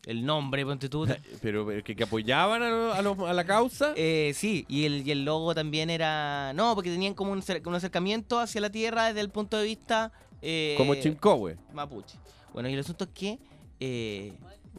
[0.06, 1.06] El nombre, ponte tú.
[1.41, 3.93] Pero, pero que, que apoyaban a, lo- a la causa.
[3.95, 6.54] Eh, sí, y el, y el logo también era...
[6.54, 10.12] No, porque tenían como un, un acercamiento hacia la tierra desde el punto de vista...
[10.41, 11.56] eh, como Chimcowe.
[11.74, 12.17] Mapuche.
[12.54, 13.38] Bueno, y el asunto es que...
[13.80, 14.34] eh,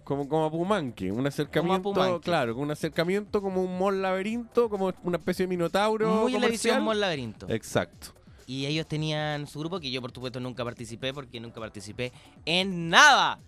[0.04, 2.20] Como, como Apumanque, un acercamiento, Apumanque.
[2.24, 6.82] claro, un acercamiento como un mall laberinto, como una especie de minotauro muy la visión.
[6.82, 7.48] Mall Laberinto.
[7.48, 8.14] Exacto.
[8.46, 12.10] Y ellos tenían su grupo, que yo por supuesto nunca participé, porque nunca participé
[12.44, 13.38] en nada.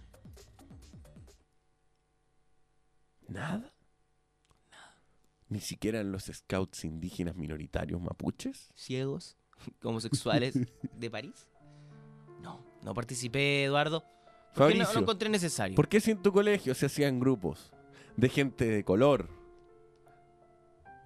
[3.29, 3.73] ¿Nada?
[5.49, 8.71] Ni siquiera en los scouts indígenas minoritarios mapuches.
[8.75, 9.37] Ciegos,
[9.83, 10.55] homosexuales
[10.99, 11.49] de París.
[12.41, 14.05] No, No participé, Eduardo.
[14.55, 15.75] Porque no, Fabricio, lo encontré necesario.
[15.77, 17.73] ¿por qué si en tu colegio se hacían grupos
[18.17, 19.29] de gente de color,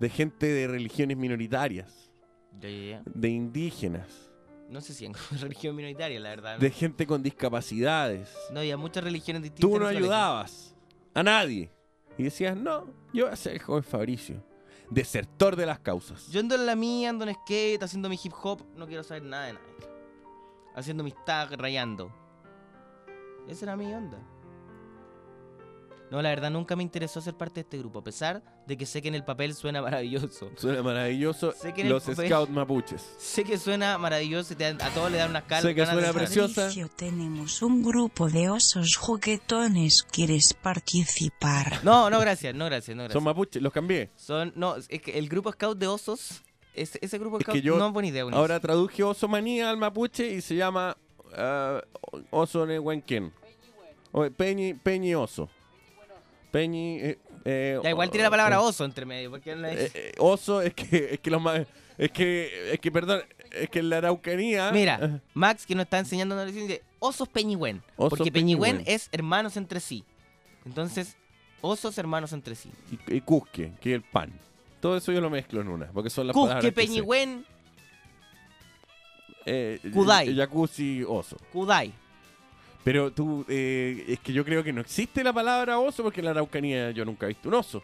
[0.01, 2.11] de gente de religiones minoritarias,
[2.61, 3.03] Ya, ya, ya.
[3.07, 4.31] de indígenas,
[4.69, 6.55] No sé si en religión minoritaria, la verdad.
[6.57, 6.61] ¿no?
[6.61, 8.31] de gente con discapacidades?
[8.53, 9.63] No, había muchas religiones distintas.
[9.69, 10.05] Tú en no colegio.
[10.05, 10.75] ayudabas
[11.15, 11.71] a nadie.
[12.19, 12.85] Y decías, no,
[13.15, 14.45] yo voy a ser el joven Fabricio,
[14.91, 16.29] desertor de las causas.
[16.29, 19.23] Yo ando en la mía, ando en skate, haciendo mi hip hop, no quiero saber
[19.23, 19.67] nada de nadie.
[20.75, 22.13] Haciendo mis tags, rayando.
[23.49, 24.19] Esa era mi onda.
[26.11, 28.87] No, la verdad nunca me interesó ser parte de este grupo, a pesar de que
[28.87, 30.51] sé que en el papel suena maravilloso.
[30.57, 33.03] Suena maravilloso Sé que en el los papel- Scout Mapuches.
[33.19, 36.11] Sé que suena maravilloso y te a todos le dan unas cal- Sé que suena.
[36.15, 40.03] Fabricio, tenemos un grupo de osos juguetones.
[40.03, 41.81] ¿Quieres participar?
[41.85, 43.13] No, no, gracias, no, gracias, no, gracias.
[43.13, 44.09] Son mapuches, los cambié.
[44.17, 47.61] Son, no, es que el grupo scout de osos, ese, ese grupo Es scout que
[47.61, 48.23] yo no es buena idea.
[48.33, 50.97] Ahora traduje oso manía al mapuche y se llama
[51.37, 51.83] ah,
[52.31, 53.31] oso nehuenquén.
[54.37, 55.49] Peñi, peñi oso.
[56.51, 56.99] Peñi.
[57.01, 60.13] eh, eh, Ya, igual tiene la palabra oso entre medio, porque no es- Eh, eh,
[60.19, 61.65] oso es que es que los ma-
[61.99, 65.99] es que es que perdón es que en la Araucanía Mira, Max que nos está
[65.99, 67.83] enseñando una lección dice osos Peñigüen.
[67.97, 68.95] Osos porque Peñigüen Peñigüen.
[68.95, 70.05] es hermanos entre sí.
[70.67, 71.17] Entonces,
[71.61, 72.71] osos hermanos entre sí.
[73.09, 74.33] y, y cusque que es el pan
[74.81, 76.87] todo eso yo lo mezclo en una porque son las palabras Cusque que sé.
[76.87, 77.45] Peñigüen,
[79.47, 80.35] Eh, Kudai.
[80.37, 81.93] Jacuzzi oso Kudai.
[82.89, 86.25] Pero tú eh, es que yo creo que no existe la palabra oso porque en
[86.25, 87.83] la Araucanía yo nunca he visto un oso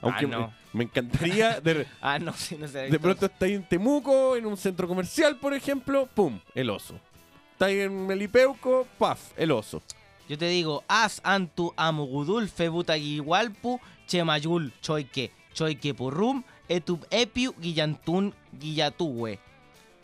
[0.00, 0.40] aunque Ah, no.
[0.72, 2.88] me, me encantaría de, Ah, no, sí, no sé.
[2.88, 6.94] de pronto está ahí en Temuco en un centro comercial por ejemplo pum el oso
[7.52, 9.82] está ahí en Melipeuco paf el oso
[10.28, 19.38] Yo te digo, as antu amugudul febutaguigualpu chemayul choike choike purrum etup epiu guillantun guillatue.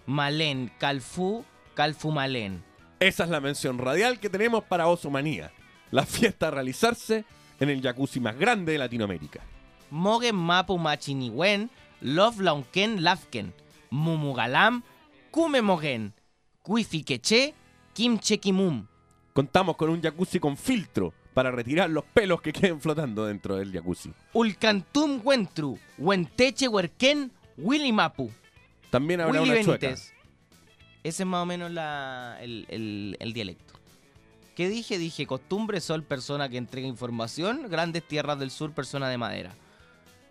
[0.06, 1.42] Malen calfu
[1.74, 2.60] calfu malen.
[3.00, 5.50] Esa es la mención radial que tenemos para Oso Manía.
[5.90, 7.24] La fiesta a realizarse
[7.58, 9.40] en el jacuzzi más grande de Latinoamérica.
[9.90, 11.70] Mogen mapu machiniwen,
[12.02, 13.54] love launken lafken,
[13.88, 14.82] mumugalam,
[15.30, 16.12] kume mogen,
[16.62, 17.54] kuifiqueche,
[17.94, 18.86] kimche kimum.
[19.32, 23.72] Contamos con un jacuzzi con filtro para retirar los pelos que queden flotando dentro del
[23.72, 24.12] jacuzzi.
[24.34, 28.30] Ulcantum wentru, wenteche huerken, willy mapu.
[28.90, 29.94] También habrá Willy una chueca.
[31.02, 33.74] Ese es más o menos la- el, el- el dialecto.
[34.54, 34.98] ¿Qué dije?
[34.98, 39.52] Dije costumbre, sol, persona que entrega información, grandes tierras del sur, persona de madera.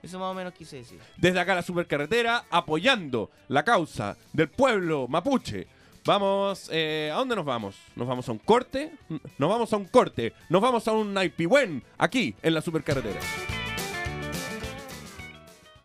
[0.03, 0.99] Eso más o menos quise decir.
[1.17, 5.67] Desde acá la supercarretera, apoyando la causa del pueblo mapuche.
[6.05, 7.75] Vamos, eh, ¿a dónde nos vamos?
[7.95, 8.91] ¿Nos vamos a un corte?
[9.37, 10.33] Nos vamos a un corte.
[10.47, 13.19] Nos vamos a un naipihuen aquí en la supercarretera.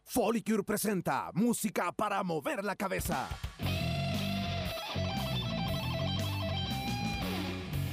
[0.05, 3.29] Folicure presenta música para mover la cabeza.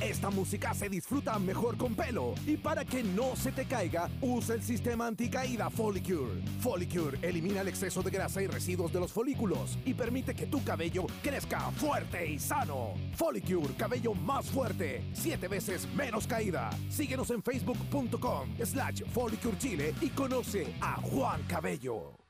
[0.02, 4.56] Esta música se disfruta mejor con pelo y para que no se te caiga, usa
[4.56, 6.42] el sistema anticaída Folicure.
[6.60, 10.64] Folicure elimina el exceso de grasa y residuos de los folículos y permite que tu
[10.64, 12.96] cabello crezca fuerte y sano.
[13.16, 16.72] Folicure, cabello más fuerte, siete veces menos caída.
[16.90, 22.21] Síguenos en facebook.com slash Folicure Chile y conoce a Juan Cabello.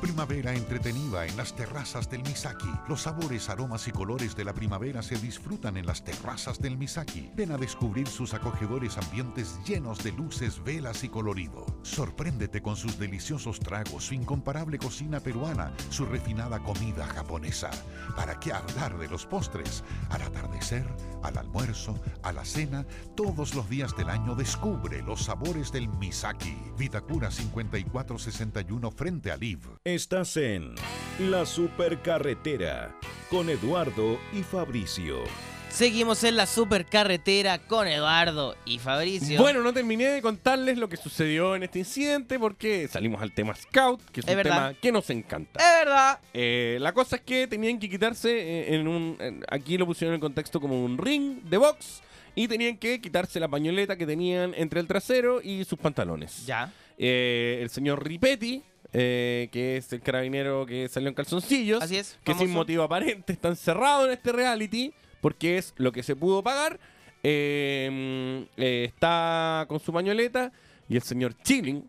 [0.00, 2.70] Primavera entretenida en las terrazas del Misaki.
[2.88, 7.32] Los sabores, aromas y colores de la primavera se disfrutan en las terrazas del Misaki.
[7.34, 11.66] Ven a descubrir sus acogedores ambientes llenos de luces, velas y colorido.
[11.82, 17.70] Sorpréndete con sus deliciosos tragos, su incomparable cocina peruana, su refinada comida japonesa.
[18.14, 19.82] ¿Para qué hablar de los postres?
[20.10, 20.86] Al atardecer,
[21.24, 26.56] al almuerzo, a la cena, todos los días del año descubre los sabores del Misaki.
[26.78, 29.36] Vitacura 5461 frente a
[29.84, 30.74] Estás en
[31.18, 32.94] La Supercarretera
[33.30, 35.22] con Eduardo y Fabricio.
[35.70, 39.40] Seguimos en la supercarretera con Eduardo y Fabricio.
[39.40, 43.54] Bueno, no terminé de contarles lo que sucedió en este incidente porque salimos al tema
[43.54, 44.52] Scout, que es, Es un verdad.
[44.70, 45.60] tema que nos encanta.
[45.60, 46.20] es verdad.
[46.34, 49.16] Eh, la cosa es que tenían que quitarse eh, en un.
[49.20, 52.02] en- aquí lo pusieron en contexto como un ring de box.
[52.34, 56.46] Y tenían que quitarse la pañoleta que tenían entre el trasero y sus pantalones.
[56.46, 56.72] Ya.
[56.96, 62.18] Eh, el señor Ripetti, eh, que es el carabinero que salió en calzoncillos, Así es.
[62.24, 66.42] que sin motivo aparente está encerrado en este reality, porque es lo que se pudo
[66.42, 66.78] pagar.
[67.24, 70.52] eh, eh, está con su pañoleta
[70.88, 71.88] y el señor Chilling,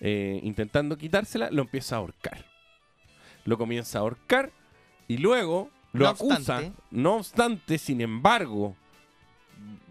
[0.00, 2.44] eh, intentando quitársela, lo empieza a ahorcar.
[3.44, 4.52] Lo comienza a ahorcar
[5.08, 6.36] y luego lo No acusa.
[6.36, 6.72] obstante.
[6.90, 8.76] no obstante, sin embargo,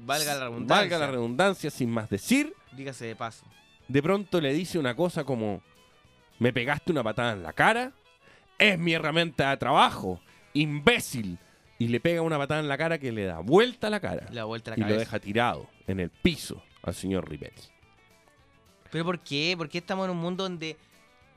[0.05, 0.75] Valga la redundancia.
[0.75, 3.45] valga la redundancia, sin más decir, Dígase de paso.
[3.87, 5.61] de pronto le dice una cosa como,
[6.41, 7.91] me pegaste una patada en la cara,
[8.57, 10.19] es mi herramienta de trabajo,
[10.53, 11.37] imbécil.
[11.77, 14.27] y le pega una patada en la cara que le da vuelta a la cara
[14.31, 17.63] La vuelta a la y lo deja tirado en el piso al señor Ripetti.
[18.91, 19.53] ¿Pero por qué?
[19.57, 20.77] ¿Por qué estamos en un mundo donde...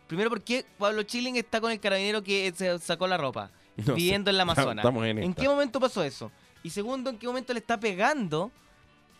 [0.07, 3.51] Primero, ¿por qué Pablo Chilling está con el carabinero que se sacó la ropa?
[3.77, 4.31] No viviendo sé.
[4.31, 4.77] en la Amazonas.
[4.85, 6.31] Estamos en ¿En qué momento pasó eso?
[6.63, 8.51] Y segundo, ¿en qué momento le está pegando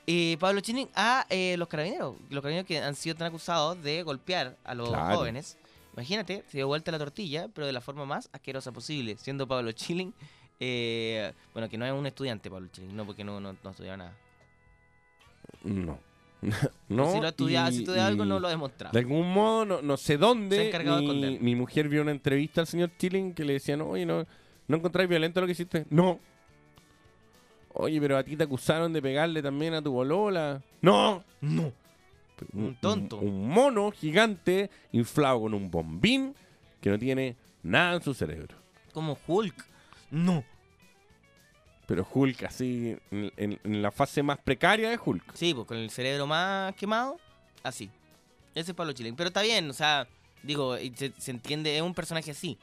[0.07, 2.15] eh, Pablo Chilling a eh, los carabineros?
[2.31, 5.17] Los carabineros que han sido tan acusados de golpear a los Claro.
[5.17, 5.57] jóvenes.
[5.95, 9.71] Imagínate, se dio vuelta la tortilla, pero de la forma más asquerosa posible, siendo Pablo
[9.73, 10.13] Chilling,
[10.59, 13.97] eh, bueno, que no es un estudiante Pablo Chilling, no, porque no, no, no estudiaba
[13.97, 14.17] nada.
[15.63, 15.99] No.
[16.89, 17.13] no.
[17.13, 18.93] si lo estudiaba, si estudiaba algo, no lo ha demostrado.
[18.93, 21.41] De algún modo, no, no sé dónde, Se ha encargado de mi, esconder.
[21.41, 24.27] mi mujer vio una entrevista al señor Chilling que le decían, oye, ¿no,
[24.67, 25.87] ¿no encontráis violento lo que hiciste?
[25.91, 26.19] No.
[27.73, 30.61] Oye, pero a ti te acusaron de pegarle también a tu bolola.
[30.81, 31.23] No.
[31.41, 31.73] No.
[32.53, 33.17] Un tonto.
[33.19, 36.35] Un, un mono gigante inflado con un bombín
[36.81, 38.57] que no tiene nada en su cerebro.
[38.93, 39.55] Como Hulk.
[40.11, 40.45] No.
[41.87, 45.35] Pero Hulk así, en, en- en la fase más precaria de Hulk.
[45.35, 47.19] Sí, pues con el cerebro más quemado,
[47.63, 47.91] así.
[48.55, 49.17] Ese es Pablo Chilling.
[49.17, 50.07] Pero está bien, o sea,
[50.43, 52.57] digo, se, se entiende, es un personaje así.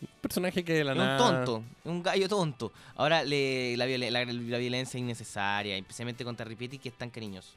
[0.00, 1.28] Un personaje que de la Es nada...
[1.30, 2.72] un tonto, un gallo tonto.
[2.94, 7.50] Ahora, le, la, violen- la- la violencia innecesaria, especialmente contra Ripetti, que es tan cariñoso.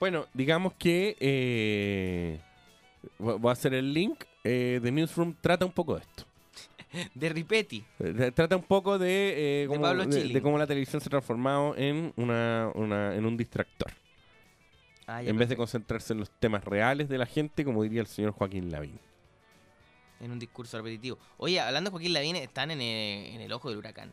[0.00, 2.40] Bueno, digamos que eh,
[3.18, 4.24] vo- voy a hacer el link.
[4.44, 6.24] eh, The Newsroom trata un poco de esto.
[7.14, 7.84] De Ripetti.
[8.00, 10.32] Eh, Trata un poco de, eh, cómo, Pablo de, Chilling.
[10.32, 13.92] de cómo la televisión se ha transformado en, una, una- en un distractor.
[15.06, 18.06] Ah, en vez de concentrarse en los temas reales de la gente, como diría el
[18.06, 18.98] señor Joaquín Lavín.
[20.20, 21.18] En un discurso repetitivo.
[21.36, 24.12] Oye, hablando de Joaquín Lavín, están en el, en el ojo del huracán.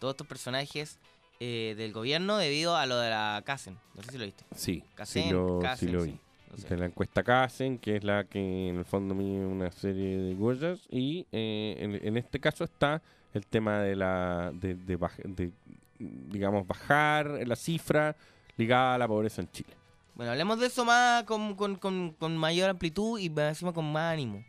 [0.00, 0.98] Todos estos personajes
[1.40, 3.76] eh, del gobierno debido a lo de la CASEN.
[3.94, 4.44] No sé si lo viste.
[4.54, 6.10] Sí, Casen, sí lo, Casen, sí lo sí.
[6.12, 6.18] vi.
[6.50, 6.68] No sé.
[6.68, 10.34] De la encuesta Casen, que es la que en el fondo mide una serie de
[10.34, 10.80] huellas.
[10.90, 13.02] Y eh, en, en este caso está
[13.34, 15.50] el tema de la de, de baj- de,
[15.98, 18.16] digamos, bajar la cifra
[18.56, 19.70] ligada a la pobreza en Chile.
[20.14, 24.14] Bueno, hablemos de eso más con, con- con- con mayor amplitud y encima con más
[24.14, 24.42] ánimo.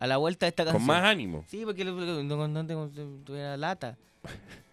[0.00, 0.80] A la vuelta de esta canción.
[0.80, 1.44] Con más ánimo.
[1.46, 1.92] Sí, porque no,
[2.48, 2.66] no
[3.24, 3.96] tuviera lata.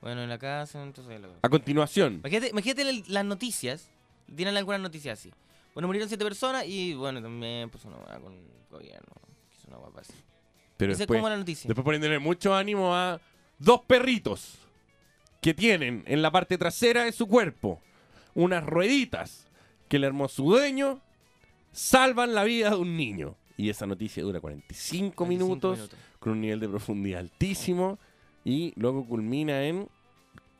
[0.01, 1.19] Bueno, en la casa, entonces...
[1.21, 3.89] lo- A continuación, Imagínate, imagínate el- las noticias.
[4.35, 5.31] Tienen algunas noticias así.
[5.73, 9.07] Bueno, murieron siete personas y bueno, también pues una hueá con el gobierno.
[9.51, 10.13] que Es una guapa así.
[10.77, 11.67] pero Esa es después, como la noticia.
[11.67, 13.19] después poniéndole mucho ánimo a
[13.59, 14.57] dos perritos
[15.41, 17.81] que tienen en la parte trasera de su cuerpo
[18.33, 19.47] unas rueditas
[19.87, 21.01] que le armó su dueño,
[21.71, 23.35] salvan la vida de un niño.
[23.57, 25.89] Y esa noticia dura 45, 45 minutos,
[26.19, 27.99] con un nivel de profundidad altísimo
[28.43, 29.87] y luego culmina en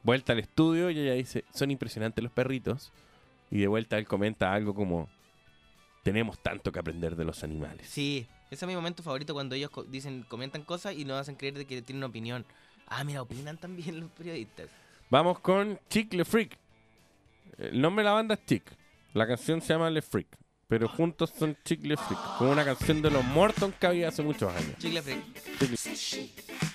[0.03, 2.91] vuelta al estudio y ella dice, son impresionantes los perritos.
[3.49, 5.09] Y de vuelta él comenta algo como,
[6.03, 7.87] tenemos tanto que aprender de los animales.
[7.87, 11.35] Sí, ese es mi momento favorito cuando ellos co- dicen, comentan cosas y nos hacen
[11.35, 12.45] creer de que tienen una opinión.
[12.87, 14.69] Ah, mira, opinan también los periodistas.
[15.09, 16.57] Vamos con Chick Le Freak.
[17.57, 18.63] El nombre de la banda es Chick.
[19.13, 20.27] La canción se llama Le Freak.
[20.67, 22.37] Pero juntos son Chick Le Freak.
[22.37, 24.75] Como una canción de los Morton que había hace muchos años.
[24.79, 25.23] Chicle Freak.
[25.61, 26.70] Have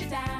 [0.00, 0.35] you down.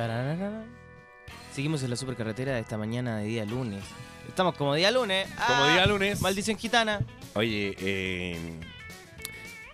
[0.00, 0.64] Tararara.
[1.52, 3.84] Seguimos en la supercarretera de esta mañana de día lunes.
[4.26, 5.28] Estamos como día lunes.
[5.46, 5.72] Como ¡Ah!
[5.74, 6.22] día lunes.
[6.22, 7.00] Maldición gitana.
[7.34, 8.38] Oye, eh,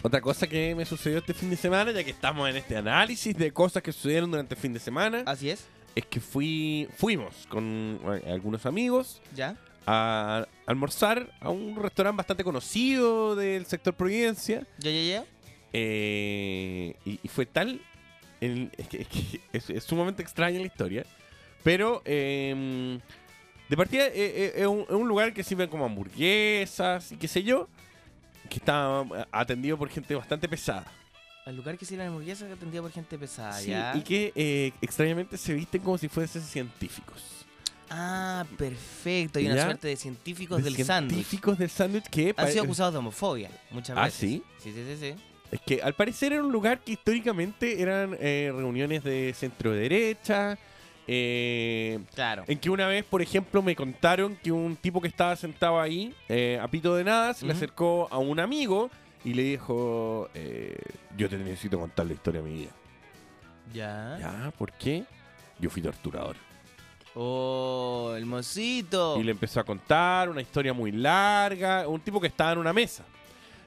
[0.03, 3.37] otra cosa que me sucedió este fin de semana, ya que estamos en este análisis
[3.37, 5.65] de cosas que sucedieron durante el fin de semana, Así es.
[5.95, 9.55] es que fui, fuimos con eh, algunos amigos ¿Ya?
[9.87, 14.67] a almorzar a un restaurante bastante conocido del sector Providencia.
[14.79, 15.25] ¿Ya, ya, ya?
[15.73, 17.81] eh, y, y fue tal.
[18.41, 21.05] El- es, que, es que es- es sumamente extraña la historia.
[21.63, 22.99] Pero eh,
[23.69, 27.29] de partida eh, eh, es un, es un lugar que sirven como hamburguesas y qué
[27.29, 27.69] sé yo.
[28.49, 30.87] Que está eh, atendido por gente bastante pesada.
[31.47, 33.93] El lugar que sirve la hamburguesa que atendía por gente pesada, Sí, ¿ya?
[33.97, 37.23] y que eh, extrañamente se visten como si fuesen científicos.
[37.89, 39.39] Ah, perfecto.
[39.39, 39.65] Hay una ¿Ya?
[39.65, 41.13] suerte de científicos De del sándwich.
[41.15, 42.35] científicos del sándwich que...
[42.37, 44.19] Han sido acusados de homofobia muchas ¿Ah, veces.
[44.19, 44.43] sí?
[44.61, 45.15] Sí, sí, sí, sí.
[45.51, 50.59] Es que al parecer era un lugar que históricamente eran eh, reuniones de centro derecha.
[51.09, 52.43] eh, Claro.
[52.49, 56.13] en que una vez, por ejemplo, me contaron que un tipo que estaba sentado ahí,
[56.29, 58.91] eh, a pito de nada, se le acercó a un amigo
[59.25, 60.77] y le dijo: eh,
[61.17, 62.71] Yo te necesito contar la historia de mi vida.
[63.73, 64.17] ¿Ya?
[64.21, 64.53] ¿Ya?
[64.59, 65.05] ¿Por qué?
[65.61, 66.37] Yo fui torturador.
[67.15, 69.17] Oh, el mocito.
[69.19, 72.73] Y le empezó a contar una historia muy larga, un tipo que estaba en una
[72.73, 73.05] mesa.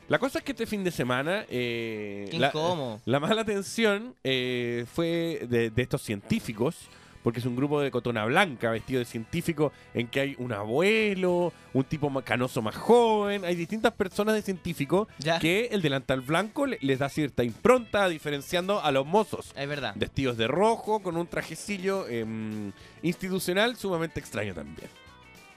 [0.10, 1.46] La cosa es que este fin de semana...
[1.50, 3.00] eh, Qué la, incómodo.
[3.06, 6.76] la mala atención eh, fue de, de estos científicos,
[7.24, 11.54] porque es un grupo de cotona blanca vestido de científico en que hay un abuelo,
[11.74, 15.38] un tipo canoso más joven, hay distintas personas de científico Ya.
[15.38, 19.52] que el delantal blanco le- les da cierta impronta diferenciando a los mozos.
[19.56, 19.94] Es verdad.
[19.96, 22.72] Vestidos de rojo, con un trajecillo em,
[23.04, 24.88] institucional sumamente extraño también.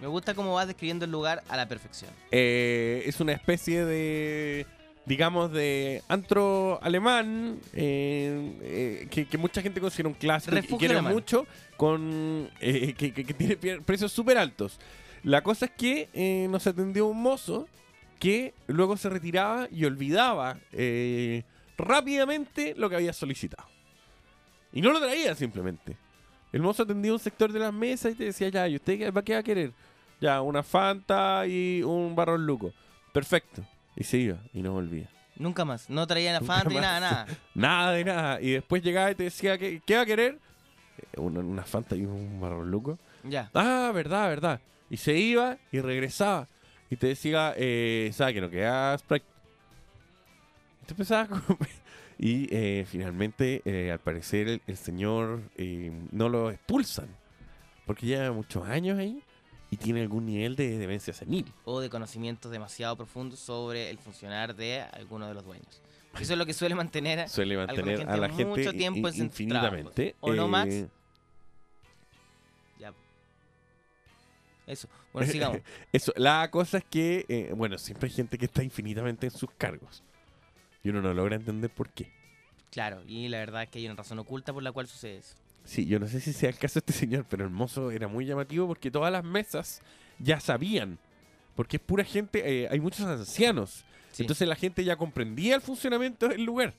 [0.03, 2.11] Me gusta cómo vas describiendo el lugar a la perfección.
[2.33, 4.67] Eh, es una especie de,
[5.07, 10.61] digamos, de antro alemán eh, eh, que, que mucha gente considera un clásico y- y
[10.63, 11.13] Refugio quiere alemán.
[11.15, 11.47] mucho,
[11.77, 14.81] con que, que- que tiene precios súper altos.
[15.23, 17.69] La cosa es que nos atendió un mozo
[18.19, 20.59] que luego se retiraba y olvidaba
[21.79, 23.69] rápidamente lo que había solicitado.
[24.73, 25.97] Y no lo traía simplemente.
[26.53, 29.11] El mozo atendía un sector de las mesas y te decía, ya, ¿y usted qué
[29.11, 29.73] va a querer?
[30.23, 32.73] Ya, una Fanta y un barrón luco.
[33.13, 33.63] Perfecto.
[33.97, 35.09] Y se iba y no volvía.
[35.37, 35.91] Nunca más.
[35.91, 36.83] No traían Nunca afán ni más.
[36.83, 37.27] nada, nada.
[37.55, 38.41] Nada de nada.
[38.41, 40.39] Y después llegaba y te decía, ¿qué, qué va a querer?
[40.99, 42.99] Eh, Una, una Fanta y un barrón luco.
[43.25, 43.51] Ya.
[43.53, 44.61] Ah, verdad, verdad.
[44.89, 46.47] Y se iba y regresaba.
[46.89, 49.27] Y te decía, eh, ¿sabes que no queda Sprite?
[50.83, 51.69] Y te empezaba a comer.
[52.19, 57.09] Y eh, finalmente, eh, al parecer, el, el señor eh, no lo expulsan.
[57.85, 59.21] Porque lleva muchos años ahí
[59.73, 61.51] y tiene algún nivel de demencia senil.
[61.65, 65.81] O de conocimientos demasiado profundos sobre el funcionar de alguno de los dueños.
[66.21, 70.15] Eso es lo que suele mantener Suele mantener gente a la gente mucho tiempo infinitamente.
[70.21, 70.75] ¿O no, Max?
[70.75, 70.89] Eh,
[72.79, 72.93] Ya.
[74.67, 74.89] Eso.
[75.15, 75.59] Bueno, sigamos.
[75.93, 79.51] Eso, la cosa es que, eh, bueno, siempre hay gente que está infinitamente en sus
[79.53, 80.03] cargos.
[80.85, 82.13] Y uno no logra entender por qué.
[82.71, 85.37] Claro, y la verdad es que hay una razón oculta por la cual sucede eso.
[85.65, 88.09] Sí, yo no sé si sea el caso de este señor, pero el mozo era
[88.09, 89.81] muy llamativo porque todas las mesas
[90.19, 90.99] ya sabían.
[91.55, 93.85] Porque es pura gente, eh, hay muchos ancianos.
[94.13, 94.23] Sí.
[94.23, 96.75] Entonces la gente ya comprendía el funcionamiento del lugar.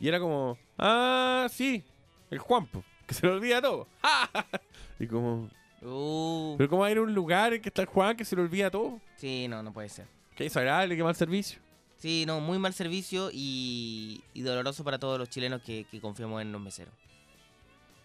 [0.00, 1.82] Y era como, ah, sí,
[2.30, 3.86] el Juanpo, que se le olvida todo.
[4.98, 5.50] y como,
[5.82, 8.24] Uh, pero ¿cómo va a ir a un lugar en que está el Juan que
[8.24, 9.00] se le olvida todo?
[9.16, 10.06] sí, no, no puede ser.
[10.34, 11.60] Qué desagradable, qué mal servicio.
[11.98, 16.42] Sí, no, muy mal servicio y, y doloroso para todos los chilenos que, que confiamos
[16.42, 16.92] en los meseros.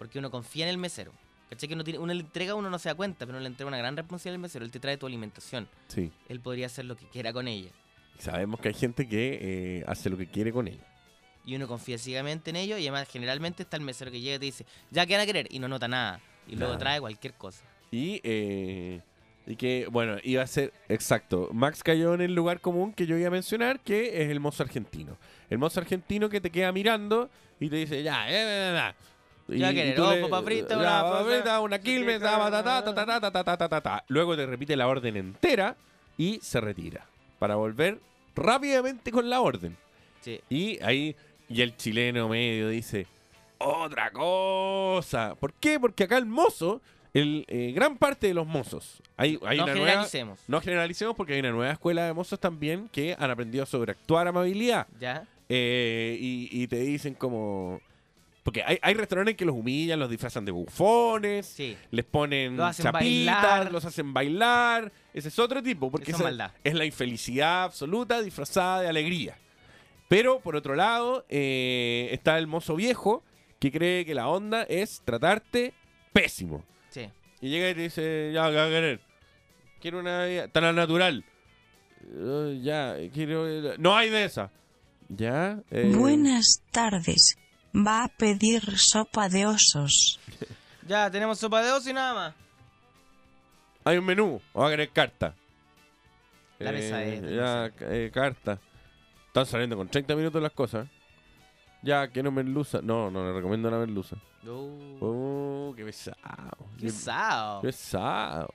[0.02, 1.12] Porque uno confía en el mesero.
[1.48, 1.70] ¿Cachai?
[1.70, 3.68] Que uno, tiene, uno le entrega, uno no se da cuenta, pero uno le entrega
[3.68, 4.66] una gran responsabilidad al mesero.
[4.66, 5.68] Él te trae tu alimentación.
[5.90, 6.12] Sí.
[6.28, 7.70] Él podría hacer lo que quiera con ella.
[8.18, 10.84] Sabemos que hay gente que eh, hace lo que quiere con ella.
[11.46, 14.40] Y uno confía ciegamente en ello y además generalmente está el mesero que llega y
[14.40, 16.20] te dice, ya que van a querer y no nota nada.
[16.48, 17.64] Y luego trae cualquier cosa.
[17.92, 19.02] Y, eh,
[19.46, 23.18] y que, bueno, iba a ser, exacto, Max cayó en el lugar común que yo
[23.18, 25.20] iba a mencionar, que es el mozo argentino.
[25.48, 27.30] El mozo argentino que te queda mirando
[27.60, 28.94] y te dice, ya, eh, eh, eh, eh".
[29.60, 32.20] Ya que le, papa frita, una, papa frita, una quilme,
[34.08, 35.76] Luego te repite la orden entera
[36.18, 37.06] y se retira
[37.40, 38.00] para volver
[38.36, 39.78] rápidamente con la orden.
[40.50, 41.16] Y ahí
[41.50, 43.08] y el chileno medio dice,
[43.58, 45.36] otra cosa.
[45.36, 45.80] ¿Por qué?
[45.80, 46.82] Porque acá el mozo,
[47.14, 50.40] el, eh, gran parte de los mozos, hay, hay no una generalicemos.
[50.40, 53.68] Nueva, no generalicemos porque hay una nueva escuela de mozos también que han aprendido a
[53.68, 54.88] sobreactuar amabilidad.
[55.00, 55.28] Ya.
[55.50, 57.82] Eh, y te dicen como...
[58.44, 61.78] Porque hay, hay restaurantes que los humillan, los disfrazan de bufones, Sí.
[61.92, 63.72] les ponen Los chapitas, bailar.
[63.72, 64.92] los hacen bailar.
[65.14, 66.52] Ese es otro tipo, porque es esa maldad.
[66.64, 69.38] es la infelicidad absoluta disfrazada de alegría.
[70.08, 73.24] Pero por otro lado, eh, está el mozo viejo
[73.60, 75.74] que cree que la onda es tratarte
[76.12, 76.64] pésimo.
[76.90, 77.08] Sí.
[77.42, 79.02] Y llega y te dice, ya, ¿qué va a querer?
[79.80, 81.24] Quiero una vida tan al natural.
[82.04, 83.46] Eh, ya, quiero...
[83.78, 84.52] No hay de esa.
[85.10, 85.60] Ya.
[85.70, 87.38] eh, Buenas tardes.
[87.76, 90.20] Va a pedir sopa de osos.
[90.88, 92.34] Ya, tenemos sopa de oso y nada más.
[93.86, 94.42] Hay un menú.
[94.52, 95.36] O va a querer carta.
[96.60, 98.60] La mesa es Ya, eh, carta.
[99.28, 100.88] Están saliendo con 30 minutos las cosas.
[101.84, 102.80] Ya, que no merluza.
[102.82, 104.18] No, no le recomiendo la merluza.
[104.44, 106.58] Uh, Oh, qué pesado.
[106.80, 107.62] qué pesado.
[107.62, 108.54] Qué pesado.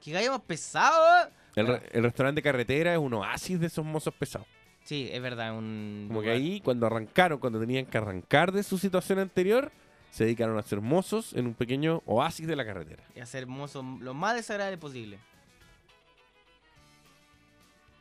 [0.00, 1.26] Qué gallo más pesado.
[1.26, 1.30] eh.
[1.56, 4.46] El, re- el restaurante de carretera es un oasis de esos mozos pesados.
[4.84, 5.56] Sí, es verdad.
[5.56, 9.72] Un Como que lugar- ahí, cuando arrancaron, cuando tenían que arrancar de su situación anterior,
[10.10, 13.02] se dedicaron a ser mozos en un pequeño oasis de la carretera.
[13.16, 15.18] Y hacer mozo lo más desagradable posible.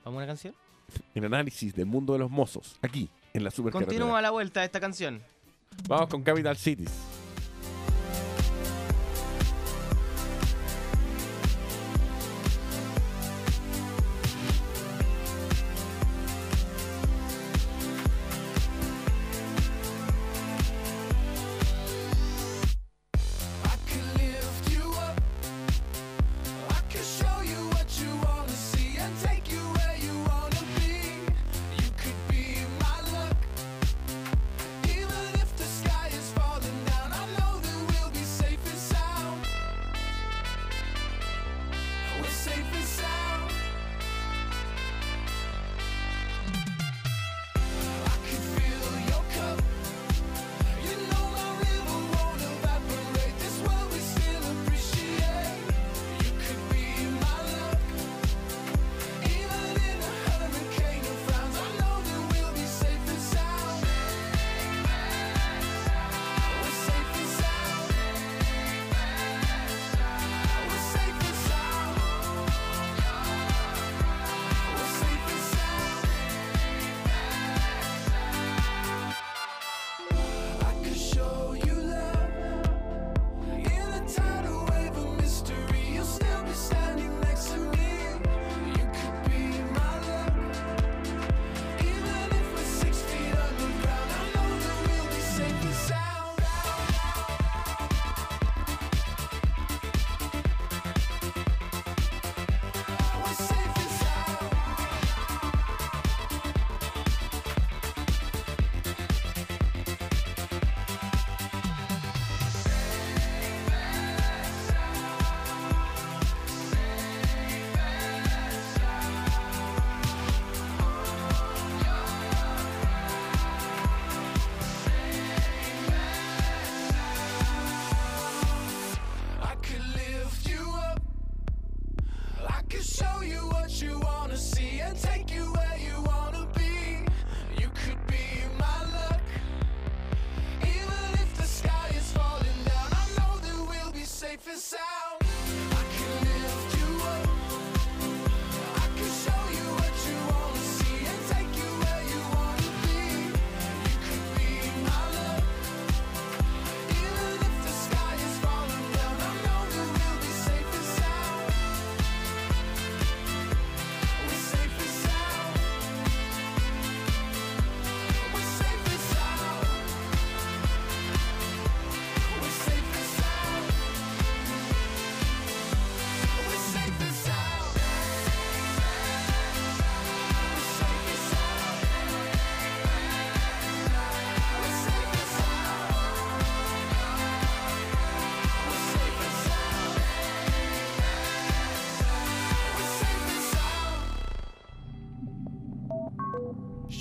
[0.03, 0.53] ¿Vamos a una canción?
[1.15, 3.97] En análisis del mundo de los mozos, aquí, en la supercarretera.
[3.97, 5.21] Continúa a la vuelta de esta canción.
[5.87, 6.91] Vamos con Capital Cities.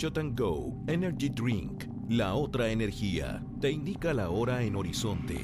[0.03, 5.39] Shot and Go Energy Drink, la otra energía, te indica la hora en horizonte.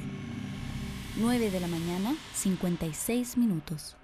[1.16, 3.96] 9 de la mañana, 56 minutos.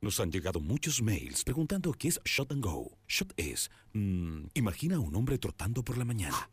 [0.00, 2.96] Nos han llegado muchos mails preguntando qué es Shot and Go.
[3.06, 6.48] Shot es, mm, imagina a un hombre trotando por la mañana.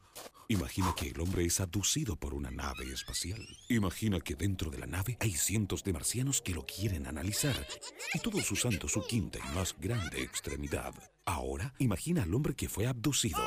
[0.49, 3.45] Imagina que el hombre es abducido por una nave espacial.
[3.67, 7.67] Imagina que dentro de la nave hay cientos de marcianos que lo quieren analizar.
[8.13, 10.93] Y todos usando su quinta y más grande extremidad.
[11.25, 13.41] Ahora, imagina al hombre que fue abducido.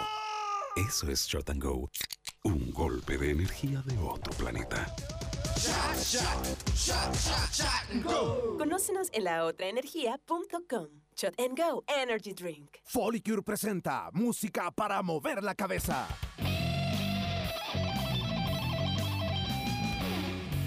[0.77, 1.91] Eso es Shot and Go.
[2.45, 4.95] Un golpe de energía de otro planeta.
[8.59, 10.87] Conócenos en laotraenergia.com.
[11.17, 12.77] Shot and Go Energy Drink.
[12.85, 16.07] Folicure presenta música para mover la cabeza.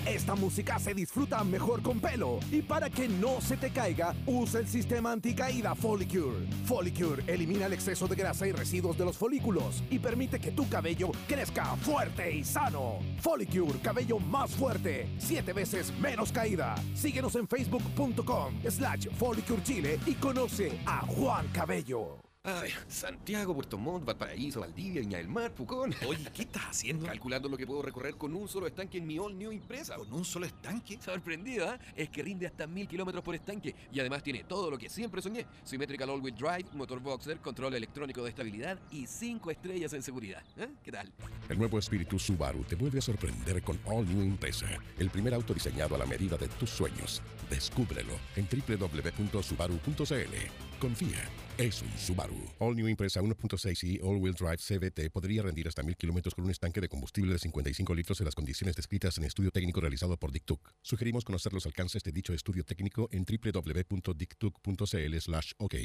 [0.05, 4.59] Esta música se disfruta mejor con pelo y para que no se te caiga, usa
[4.59, 6.45] el sistema anticaída Folicure.
[6.65, 10.67] Folicure elimina el exceso de grasa y residuos de los folículos y permite que tu
[10.67, 12.99] cabello crezca fuerte y sano.
[13.21, 16.75] Folicure, cabello más fuerte, siete veces menos caída.
[16.95, 22.32] Síguenos en facebook.com slash Folicure Chile y conoce a Juan Cabello.
[22.45, 25.95] Ay, Santiago, Puerto Montt, Valparaíso, Valdivia, Viña del Mar, Pucón.
[26.05, 27.05] Oye, ¿qué estás haciendo?
[27.05, 29.95] Calculando lo que puedo recorrer con un solo estanque en mi All New Impresa.
[29.95, 30.99] ¿Con un solo estanque?
[31.01, 31.79] Sorprendido, ¿ah?
[31.95, 35.21] Es que rinde hasta mil kilómetros por estanque y además tiene todo lo que siempre
[35.21, 35.45] soñé.
[35.63, 40.43] Symmetrical All-Wheel Drive, motor boxer, control electrónico de estabilidad y cinco estrellas en seguridad.
[40.57, 40.67] ¿eh?
[40.83, 41.13] ¿Qué tal?
[41.47, 44.67] El nuevo espíritu Subaru te vuelve a sorprender con All New Impreza,
[44.97, 47.21] el primer auto diseñado a la medida de tus sueños.
[47.49, 50.72] Descúbrelo en www.subaru.cl.
[50.79, 52.35] Confía, es un Subaru.
[52.59, 56.45] All New Impreza 1.6 y All Wheel Drive CVT podría rendir hasta 1000 kilómetros con
[56.45, 60.17] un estanque de combustible de 55 litros en las condiciones descritas en estudio técnico realizado
[60.17, 60.73] por Dictuc.
[60.81, 65.75] Sugerimos conocer los alcances de dicho estudio técnico en www.dictuc.cl/ok.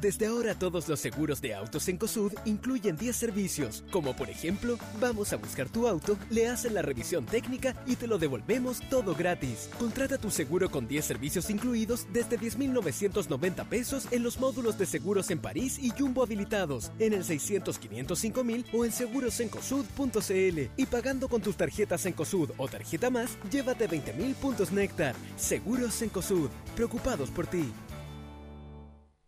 [0.00, 4.78] Desde ahora todos los seguros de autos en COSUD incluyen 10 servicios, como por ejemplo,
[5.00, 9.14] vamos a buscar tu auto, le hacen la revisión técnica y te lo devolvemos todo
[9.14, 9.68] gratis.
[9.78, 15.30] Contrata tu seguro con 10 servicios incluidos desde 10.990 pesos en los módulos de seguros
[15.30, 21.28] en París y Jumbo habilitados, en el 600 505 mil o en segurosencosud.cl y pagando
[21.28, 25.14] con tus tarjetas en COSUD o tarjeta más, llévate 20.000 puntos Néctar.
[25.36, 27.72] Seguros en COSUD, preocupados por ti.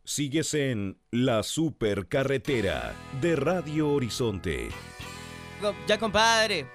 [0.05, 4.69] Sigues en La Supercarretera de Radio Horizonte.
[5.89, 6.67] Ya, compadre.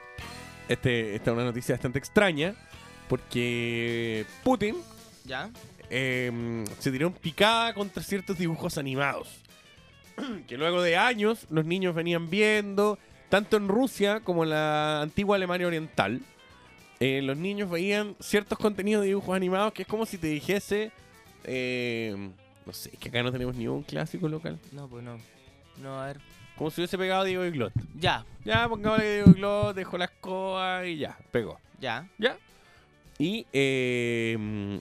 [0.68, 2.56] Este, esta es una noticia bastante extraña
[3.08, 4.78] porque Putin
[5.26, 5.50] Ya.
[5.92, 9.28] Eh, se en picada contra ciertos dibujos animados.
[10.48, 12.98] que luego de años los niños venían viendo,
[13.30, 16.22] tanto en Rusia como en la antigua Alemania Oriental.
[17.00, 20.92] eh, los niños veían ciertos contenidos de dibujos animados que es como si te dijese.
[21.44, 22.32] eh,
[22.66, 24.60] no sé, es que acá no tenemos ni un clásico local.
[24.72, 25.20] No, pues no.
[25.82, 26.20] No, a ver.
[26.56, 27.74] Como si hubiese pegado Diego Glot.
[27.96, 31.60] Ya, Ya, pongámosle Diego Glot, dejó la escoba y ya, pegó.
[31.80, 32.08] ya.
[32.20, 32.38] ¿Ya?
[33.18, 34.80] Y eh,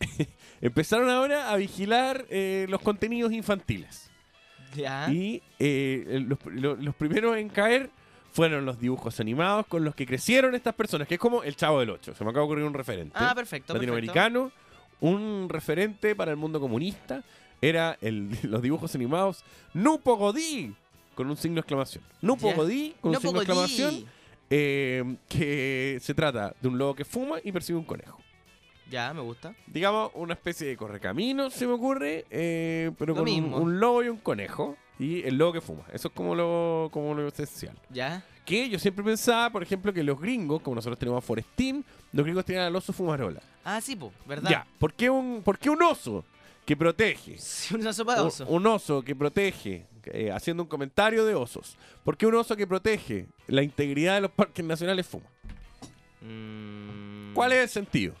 [0.60, 4.10] empezaron ahora a vigilar eh, los contenidos infantiles.
[4.74, 5.10] Ya.
[5.10, 7.90] Y eh, los, lo- los primeros en caer
[8.32, 11.80] fueron los dibujos animados con los que crecieron estas personas, que es como el Chavo
[11.80, 12.14] del Ocho.
[12.14, 13.12] Se me acaba de ocurrir un referente.
[13.18, 13.72] Ah, perfecto.
[13.72, 14.52] Latinoamericano,
[15.00, 17.22] un referente para el mundo comunista.
[17.62, 19.42] Era el, los dibujos animados
[19.72, 20.74] Nupo Godí,
[21.14, 22.04] con un signo de exclamación.
[22.20, 22.54] Nupo Ya.
[22.56, 24.04] Godí, con un signo de exclamación.
[24.50, 28.20] eh, que se trata de un lobo que fuma y persigue un conejo.
[28.90, 29.54] Ya, me gusta.
[29.66, 33.56] Digamos, una especie de correcaminos, se me ocurre, eh, pero Lo con un, mismo.
[33.58, 34.76] un lobo y un conejo.
[34.98, 35.82] Y el lobo que fuma.
[35.92, 37.76] Eso es como lo, como lo esencial.
[37.90, 38.24] Ya.
[38.46, 42.24] Que yo siempre pensaba, por ejemplo, que los gringos, como nosotros tenemos a Forestín, los
[42.24, 43.42] gringos tienen al oso fumarola.
[43.62, 44.48] Ah, sí, pues, ¿verdad?
[44.50, 46.24] Ya, ¿por qué un, por qué un oso
[46.64, 47.36] que protege?
[47.38, 48.46] Sí, una sopa de Un- oso.
[48.46, 51.76] Un, oso que protege, eh, haciendo un comentario de osos.
[52.02, 55.26] ¿Por qué un oso que protege la integridad de los parques nacionales fuma?
[56.22, 58.14] Mm, ¿Cuál es el sentido?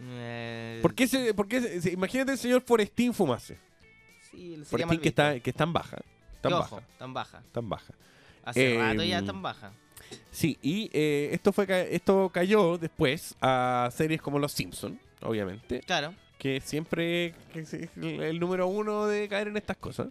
[0.00, 3.58] Eh, ¿Por qué, se, por qué se- se- imagínate el señor Forestín fumase?
[4.30, 5.98] Sí, Forestín que está, que es tan baja.
[6.40, 6.82] Tan baja.
[6.98, 7.42] tan baja.
[7.52, 7.94] Tan baja.
[8.44, 9.72] Hace Eh, rato ya tan baja.
[10.30, 15.80] Sí, y eh, esto fue esto cayó después a series como Los Simpson, obviamente.
[15.80, 16.14] Claro.
[16.38, 20.08] Que siempre que es el número uno de caer en estas cosas.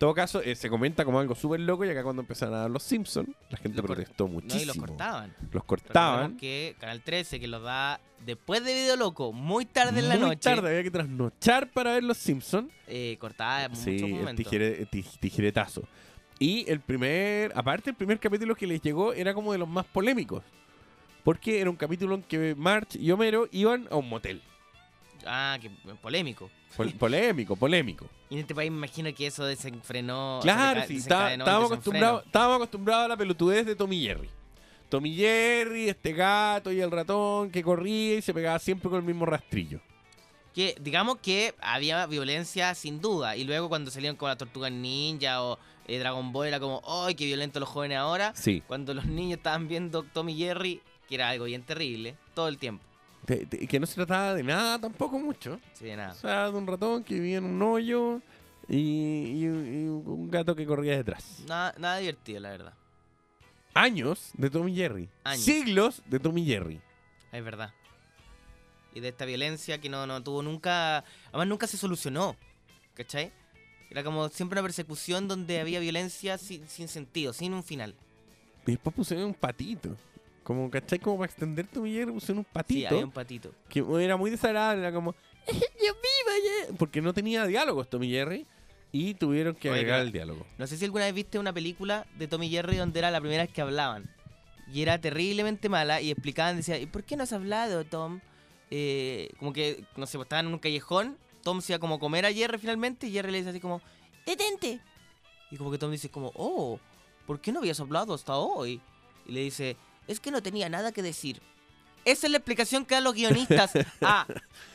[0.00, 2.60] En todo caso, eh, se comenta como algo súper loco, y acá cuando empezaron a
[2.60, 4.62] dar Los Simpson, la gente Lo protestó No, muchísimo.
[4.62, 5.36] y los cortaban.
[5.52, 6.36] Los cortaban.
[6.38, 10.28] Que Canal 13, que los da después de Video Loco, muy tarde en la Muy
[10.28, 12.70] noche, tarde, había que trasnochar para ver Los Simpson.
[12.86, 15.82] eh, cortaba en Sí, muchos el tijere- tij- tijeretazo.
[16.38, 19.84] Y el primer, aparte el primer capítulo que les llegó era como de los más
[19.84, 20.42] polémicos.
[21.24, 24.40] Porque era un capítulo en que March y Homero iban a un motel.
[25.26, 26.50] Ah, que polémico.
[26.76, 28.06] Pol- polémico, polémico.
[28.28, 30.40] Y en este país me imagino que eso desenfrenó.
[30.42, 31.48] Claro, sí, estábamos,
[32.56, 34.28] acostumbrados, a la pelotudez de Tommy Jerry.
[34.88, 39.04] Tommy Jerry, este gato y el ratón que corría y se pegaba siempre con el
[39.04, 39.80] mismo rastrillo.
[40.52, 43.36] Que digamos que había violencia sin duda.
[43.36, 47.14] Y luego cuando salieron con la tortuga ninja o eh, Dragon Ball era como, ¡ay,
[47.14, 48.32] qué violento los jóvenes ahora!
[48.34, 48.62] Sí.
[48.66, 52.84] Cuando los niños estaban viendo Tommy Jerry, que era algo bien terrible, todo el tiempo.
[53.30, 55.60] Te- te- que no se trataba de nada tampoco mucho.
[55.74, 56.10] Sí, de nada.
[56.12, 58.20] O sea, de un ratón que vivía en un hoyo
[58.68, 59.46] y, y- y
[59.86, 61.44] un gato que corría detrás.
[61.46, 62.74] Nada, nada divertido, la verdad.
[63.72, 65.08] Años de Tommy Jerry.
[65.22, 65.44] Años.
[65.44, 66.80] Siglos de Tommy Jerry.
[67.30, 67.72] Es verdad.
[68.94, 71.04] Y de esta violencia que no, no tuvo nunca.
[71.28, 72.34] Además, nunca se solucionó.
[72.94, 73.30] ¿Cachai?
[73.90, 77.94] Era como siempre una persecución donde había violencia sin, sin sentido, sin un final.
[78.66, 79.96] Y después pusieron un patito.
[80.50, 80.98] Como, ¿cachai?
[80.98, 82.88] Como para extender Tommy Jerry pusieron un Sí, patito.
[82.88, 83.54] había un patito.
[83.68, 85.14] que era muy desagradable, era como,
[85.46, 85.92] ¡Dios mío,
[86.26, 88.44] vaya", porque no tenía diálogos Tommy Jerry
[88.90, 90.44] y tuvieron que agregar el diálogo.
[90.58, 93.44] No sé si alguna vez viste una película de Tommy Jerry donde era la primera
[93.44, 94.10] vez que hablaban.
[94.72, 98.18] Y era terriblemente mala y explicaban, decían, ¿y por qué no has hablado, Tom?
[98.72, 102.00] Eh, como que, no sé, pues estaban en un callejón, Tom se iba como a
[102.00, 103.80] comer a Jerry finalmente y Jerry le dice así como,
[104.26, 104.80] ¡detente!
[105.52, 106.80] Y como que Tom dice como, oh,
[107.24, 108.80] ¿por qué no habías hablado hasta hoy?
[109.26, 109.76] Y le dice,
[110.10, 111.40] es que no tenía nada que decir.
[112.04, 114.26] Esa es la explicación que dan los guionistas a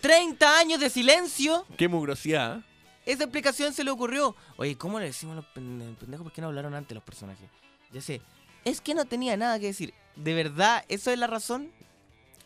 [0.01, 1.65] 30 años de silencio.
[1.77, 2.61] Qué mugrosidad.
[3.05, 4.35] Esa explicación se le ocurrió.
[4.57, 6.23] Oye, ¿cómo le decimos a los pen- pendejos?
[6.23, 7.49] ¿Por qué no hablaron antes los personajes?
[7.91, 8.21] Ya sé.
[8.63, 9.93] Es que no tenía nada que decir.
[10.15, 11.71] ¿De verdad eso es la razón?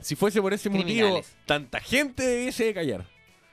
[0.02, 3.06] Si fuese por ese motivo, tanta gente debiese de callar.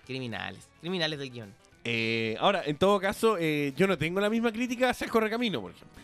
[0.07, 0.69] Criminales.
[0.81, 1.55] Criminales del guion.
[1.85, 5.61] Eh, ahora, en todo caso, eh, yo no tengo la misma crítica hacia el Correcamino,
[5.61, 6.03] por ejemplo.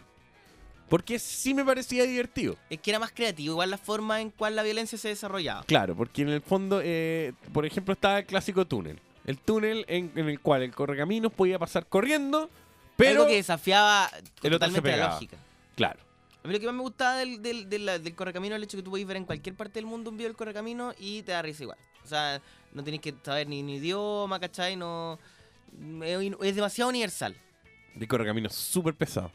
[0.93, 2.59] Porque sí me parecía divertido.
[2.68, 5.64] Es que era más creativo, igual la forma en cual la violencia se desarrollaba.
[5.64, 9.01] Claro, porque en el fondo, eh, por ejemplo, estaba el clásico túnel.
[9.24, 12.51] El túnel en, en el cual el Correcaminos podía pasar corriendo,
[12.99, 14.11] pero Algo que desafiaba
[14.43, 15.38] totalmente la lógica.
[15.76, 15.99] Claro.
[16.45, 18.76] A mí lo que más me gustaba del, del, del, del Correcamino es el hecho
[18.76, 21.32] que tú podés ver en cualquier parte del mundo un video del Correcamino y te
[21.32, 21.78] da risa igual.
[22.05, 22.38] O sea,
[22.74, 24.76] no tenés que saber ni, ni idioma, ¿cachai?
[24.76, 25.18] No,
[26.05, 27.34] es, es demasiado universal.
[27.99, 29.32] El Correcaminos súper pesado.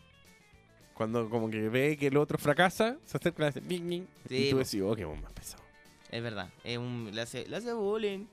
[0.98, 4.08] Cuando como que ve que el otro fracasa, se acerca y le hace bing, bing,
[4.28, 5.62] Sí, y tú decís, oh, qué más pesado.
[6.10, 6.50] Es verdad.
[6.64, 8.26] Es un, le, hace, le hace bullying.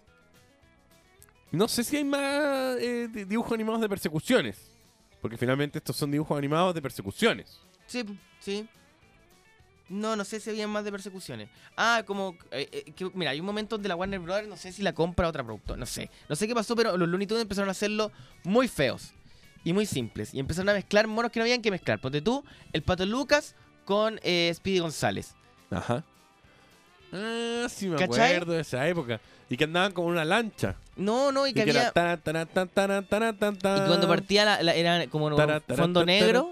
[1.52, 4.70] No sé si hay más eh, di- dibujos animados de persecuciones.
[5.20, 7.60] Porque finalmente estos son dibujos animados de persecuciones.
[7.86, 8.02] Sí,
[8.40, 8.66] sí.
[9.90, 11.50] No, no sé si había más de persecuciones.
[11.76, 12.34] Ah, como.
[12.50, 14.94] eh, eh, que, mira, hay un momento donde la Warner Brothers, no sé si la
[14.94, 16.10] compra otra productora, no sé.
[16.30, 18.10] No sé qué pasó, pero los Looney Tunes empezaron a hacerlo
[18.42, 19.12] muy feos
[19.64, 20.32] y muy simples.
[20.34, 21.98] Y empezaron a mezclar monos que no habían que mezclar.
[22.00, 23.54] Ponte tú, el Pato Lucas
[23.84, 25.34] con eh, Speedy González.
[25.70, 26.04] Ajá.
[27.12, 28.34] Ah, sí me ¿Cachai?
[28.34, 29.20] acuerdo de esa época.
[29.48, 30.74] Y que andaban como en una lancha.
[30.96, 31.92] No, no, y que era había.
[33.84, 35.36] Y cuando partía la, la- era como un
[35.76, 36.48] fondo negro.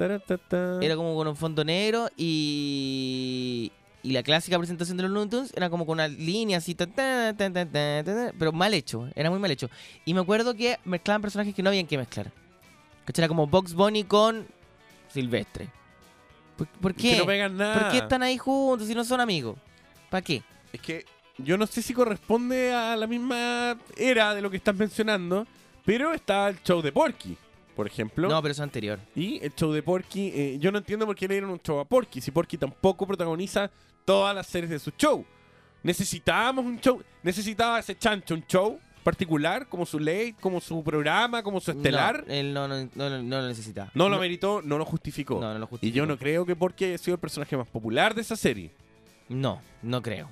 [0.81, 3.73] Era como con un fondo negro y.
[4.05, 6.91] Y la clásica presentación de los Looney Tunes era como con una línea así, tan,
[6.93, 7.71] tan, tan,
[8.37, 9.71] pero mal hecho, era muy mal hecho.
[10.05, 12.33] Y me acuerdo que mezclaban personajes que no habían que mezclar.
[13.05, 13.23] ¿Cachai?
[13.25, 14.47] Era como Box Bunny con
[15.09, 15.69] Silvestre.
[16.57, 17.19] ¿Por, por Es que qué?
[17.19, 17.81] no pegan nada.
[17.81, 19.57] ¿Por qué están ahí juntos si no son amigos?
[20.11, 20.43] ¿Para qué?
[20.73, 21.05] Es que
[21.39, 25.47] yo no sé si corresponde a la misma era de lo que estás mencionando,
[25.85, 27.37] pero está el show de Porky,
[27.75, 28.29] por ejemplo.
[28.29, 29.01] No, pero es anterior.
[29.17, 31.81] Y el show de Porky, eh, yo no entiendo por qué le dieron un show
[31.81, 33.71] a Porky, si Porky tampoco protagoniza
[34.05, 35.25] todas las series de su show.
[35.83, 41.43] Necesitábamos un show, necesitaba ese chancho un show particular, como su ley, como su programa,
[41.43, 42.25] como su estelar.
[42.27, 43.91] No, él no, no, no, no- lo necesitaba.
[43.95, 45.41] No lo meritó, no lo justificó.
[45.41, 48.15] No, no lo Y yo no creo que Porky haya sido el personaje más popular
[48.15, 48.71] de esa serie.
[49.29, 50.31] No, no creo.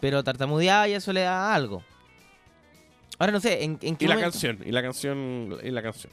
[0.00, 1.82] Pero tartamudeaba y eso le da algo.
[3.18, 6.12] Ahora no sé, ¿en, en qué Y la canción, y la canción, y la canción.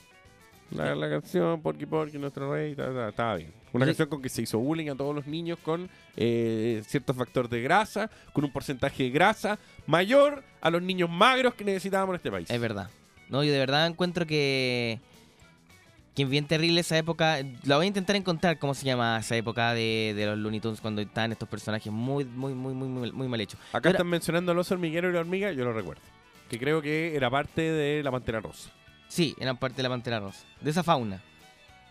[0.71, 3.53] La, la canción, Porky Porky, nuestro rey, ta, ta, estaba bien.
[3.71, 7.49] Una canción con que se hizo bullying a todos los niños con eh, cierto factor
[7.49, 12.15] de grasa, con un porcentaje de grasa mayor a los niños magros que necesitábamos en
[12.15, 12.49] este país.
[12.49, 12.89] Es verdad.
[13.29, 14.99] No, yo de verdad encuentro que.
[16.15, 17.39] Que bien terrible esa época.
[17.65, 20.79] La voy a intentar encontrar cómo se llama esa época de, de los Looney Tunes
[20.79, 23.59] cuando estaban estos personajes muy, muy, muy, muy, muy, mal hechos.
[23.73, 26.01] Acá están mencionando al oso hormiguero y la hormiga, yo lo recuerdo.
[26.49, 28.71] Que creo que era parte de la Pantera Rosa.
[29.07, 30.45] Sí, eran parte de la Pantera Rosa.
[30.61, 31.21] De esa fauna.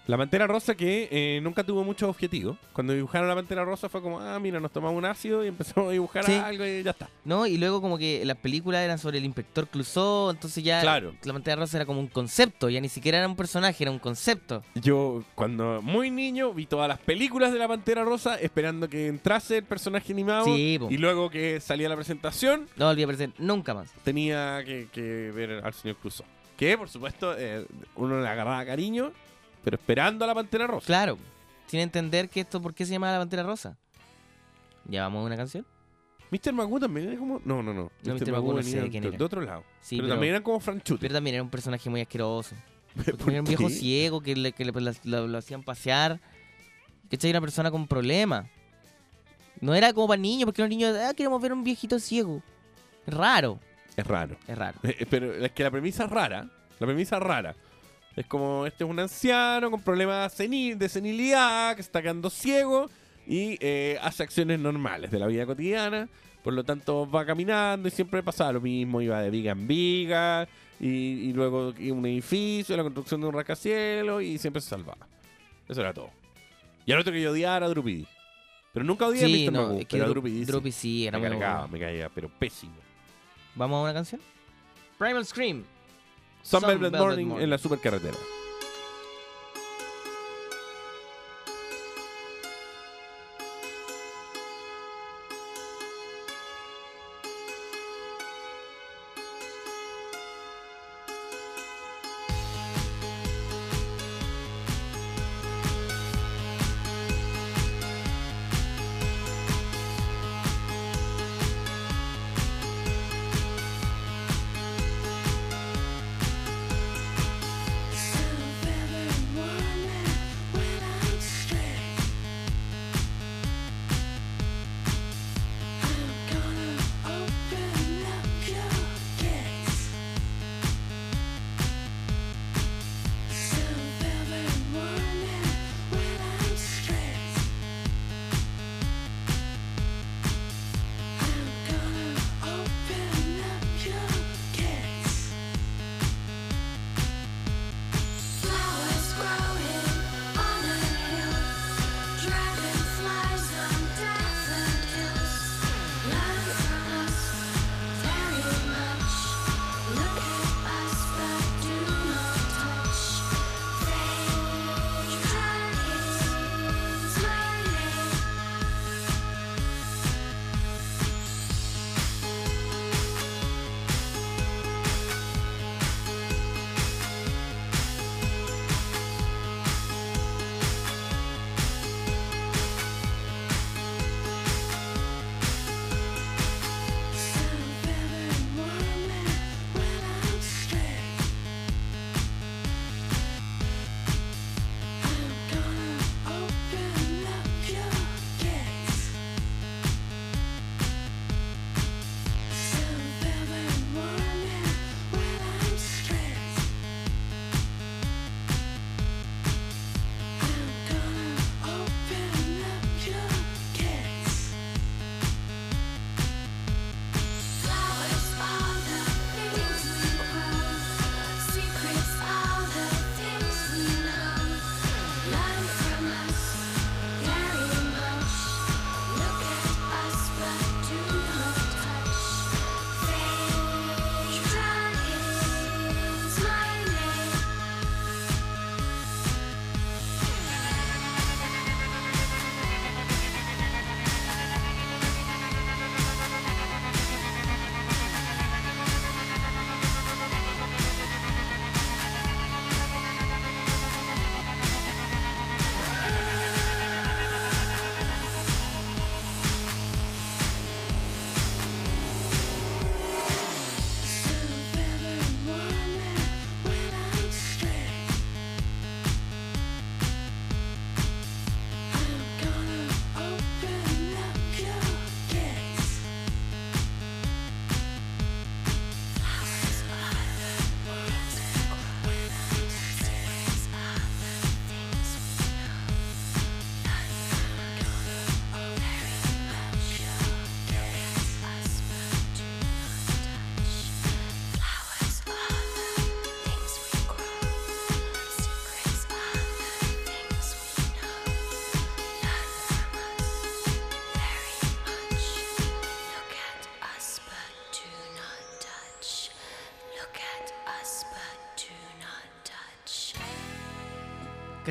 [0.06, 2.58] La Pantera Rosa que eh, nunca tuvo muchos objetivos.
[2.74, 5.88] Cuando dibujaron la Pantera Rosa fue como, ah, mira, nos tomamos un ácido y empezamos
[5.88, 6.34] a dibujar Sí.
[6.34, 7.08] algo y ya está.
[7.24, 7.46] ¿No?
[7.46, 11.14] Y luego como que las películas eran sobre el inspector Clouseau, entonces ya Claro.
[11.22, 13.98] la Pantera Rosa era como un concepto, ya ni siquiera era un personaje, era un
[13.98, 14.62] concepto.
[14.74, 19.56] Yo, cuando muy niño, vi todas las películas de la Pantera Rosa esperando que entrase
[19.56, 20.44] el personaje animado.
[20.44, 23.90] Sí, y luego que salía la presentación, No volví a aparecer nunca más.
[24.04, 26.26] tenía que, que ver al señor Crusoe.
[26.56, 29.12] Que, por supuesto, eh, uno le agarraba cariño,
[29.62, 30.86] pero esperando a la Pantera Rosa.
[30.86, 31.18] Claro,
[31.66, 33.76] sin entender que esto, ¿por qué se llama la Pantera Rosa?
[34.86, 35.66] ¿Ya vamos a una canción?
[36.30, 36.52] Mr.
[36.52, 37.40] Magoo también era como...
[37.44, 37.90] No, no, no.
[38.02, 38.32] No, Mr.
[38.32, 39.16] Magoo no sé de quién era.
[39.16, 39.62] de otro lado.
[39.80, 41.00] Sí, pero, también eran como franchutes.
[41.00, 42.56] Pero también era un personaje muy asqueroso.
[42.94, 44.72] ¿Por Porque era un viejo ciego que, le, que le-
[45.04, 46.20] lo, hacían pasear.
[47.10, 47.30] ¿Cachai?
[47.30, 48.46] Una persona con problemas.
[49.60, 52.42] No era como para niños, porque los niños, ah, queremos ver un viejito ciego.
[53.06, 53.60] Raro,
[53.96, 54.36] Es raro.
[54.46, 54.78] es raro.
[54.82, 56.48] Eh, Pero es que la premisa es rara.
[56.80, 57.54] La premisa es rara.
[58.16, 62.30] Es como, este es un anciano con problemas senil, de senilidad, que se está quedando
[62.30, 62.88] ciego
[63.26, 66.08] y eh, hace acciones normales de la vida cotidiana.
[66.42, 69.00] Por lo tanto, va caminando y siempre pasaba lo mismo.
[69.00, 70.46] Iba de viga en viga
[70.78, 75.06] y, y luego un edificio, la construcción de un rascacielos y siempre se salvaba.
[75.68, 76.10] Eso era todo.
[76.86, 78.06] Y al otro que yo odiaba era Drupidi.
[78.74, 79.54] Pero nunca odié Sí, a Mr.
[79.54, 80.80] no, Magoo, es que pero Dru- Drupidi sí.
[80.80, 81.72] Sí, era me muy cargaba, bueno.
[81.72, 82.74] me caía, pero pésimo.
[83.54, 84.20] ¿Vamos a una canción?
[84.98, 85.64] Primal Scream.
[86.42, 87.44] Sun Some Velvet Velvet Morning Morning.
[87.44, 88.16] en la supercarretera.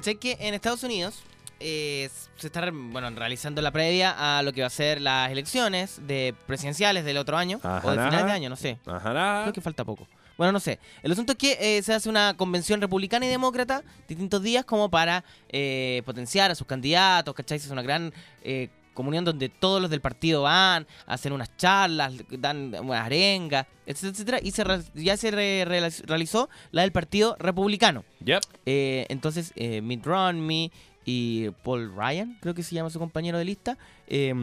[0.03, 1.23] ¿Cachai que en Estados Unidos
[1.61, 6.05] eh, se está bueno, realizando la previa a lo que va a ser las elecciones
[6.05, 8.09] de presidenciales del otro año o de Ajará.
[8.09, 8.77] final de año, no sé.
[8.85, 9.43] Ajará.
[9.43, 10.05] Creo que falta poco.
[10.37, 10.77] Bueno, no sé.
[11.03, 14.89] El asunto es que eh, se hace una convención republicana y demócrata distintos días como
[14.89, 17.59] para eh, potenciar a sus candidatos, ¿cachai?
[17.59, 22.73] Hace una gran eh, comunión donde todos los del partido van, hacen unas charlas, dan
[22.79, 24.39] unas arengas, etcétera, etcétera.
[24.43, 28.05] Y se re- ya se re- re- realizó la del partido republicano.
[28.23, 28.41] Yep.
[28.65, 30.71] Eh, entonces, eh, Mitt Romney
[31.05, 33.77] y Paul Ryan, creo que se llama su compañero de lista,
[34.07, 34.33] eh,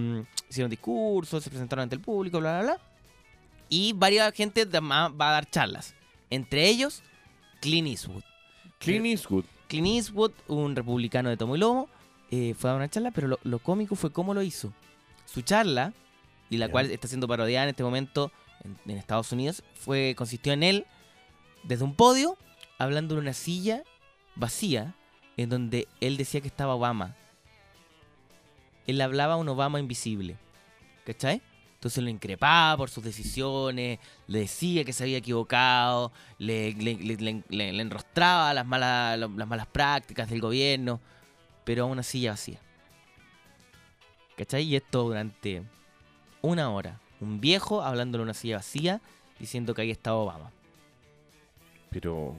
[0.49, 2.81] hicieron discursos, se presentaron ante el público, bla, bla, bla.
[3.69, 5.95] Y varias gente va a dar charlas.
[6.29, 7.03] Entre ellos,
[7.61, 8.23] Clint Eastwood.
[8.79, 9.45] Clint Eastwood.
[9.69, 11.89] Clint Eastwood, un republicano de tomo y lomo,
[12.31, 14.73] eh, fue a una charla, pero lo, lo cómico fue cómo lo hizo.
[15.27, 15.93] Su charla,
[16.49, 18.33] y la cual está siendo parodiada en este momento
[18.65, 20.87] en, en Estados Unidos, fue consistió en él,
[21.63, 22.37] desde un podio,
[22.79, 23.83] hablando de una silla
[24.37, 24.95] vacía,
[25.37, 27.17] en donde él decía que estaba Obama.
[28.87, 30.37] Él hablaba a un Obama invisible.
[31.05, 31.41] ¿Cachai?
[31.75, 38.53] Entonces lo increpaba por sus decisiones, le decía que se había equivocado, le, le- enrostraba
[38.53, 41.01] las malas, las malas prácticas del gobierno,
[41.71, 42.59] pero a una silla vacía.
[44.37, 44.65] ¿Cachai?
[44.65, 45.63] Y esto durante
[46.43, 46.99] una hora.
[47.21, 49.01] Un viejo hablándole a una silla vacía
[49.39, 50.51] diciendo que ahí estaba Obama.
[51.91, 52.35] Pero.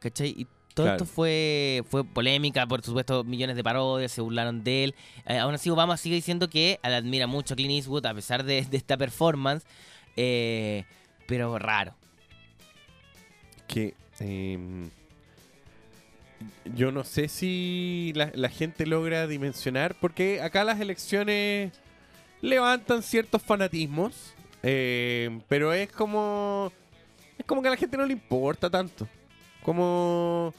[0.00, 0.30] ¿Cachai?
[0.36, 1.04] Y todo Claro.
[1.04, 4.94] esto fue, fue polémica, por supuesto, millones de parodias, se burlaron de él.
[5.26, 8.42] Eh, aún así, Obama sigue diciendo que él admira mucho a Clint Eastwood a pesar
[8.42, 9.64] de, de esta performance,
[10.16, 10.86] eh,
[11.28, 11.94] pero raro.
[13.68, 14.90] que em,
[16.74, 21.72] yo no sé si la, la gente logra dimensionar, porque acá las elecciones
[22.40, 26.72] levantan ciertos fanatismos, em, pero es como
[27.38, 29.08] es como que a la gente no le importa tanto,
[29.62, 30.52] como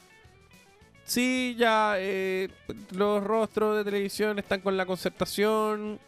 [1.04, 2.48] sí ya eh,
[2.92, 6.00] los rostros de televisión están con la concertación.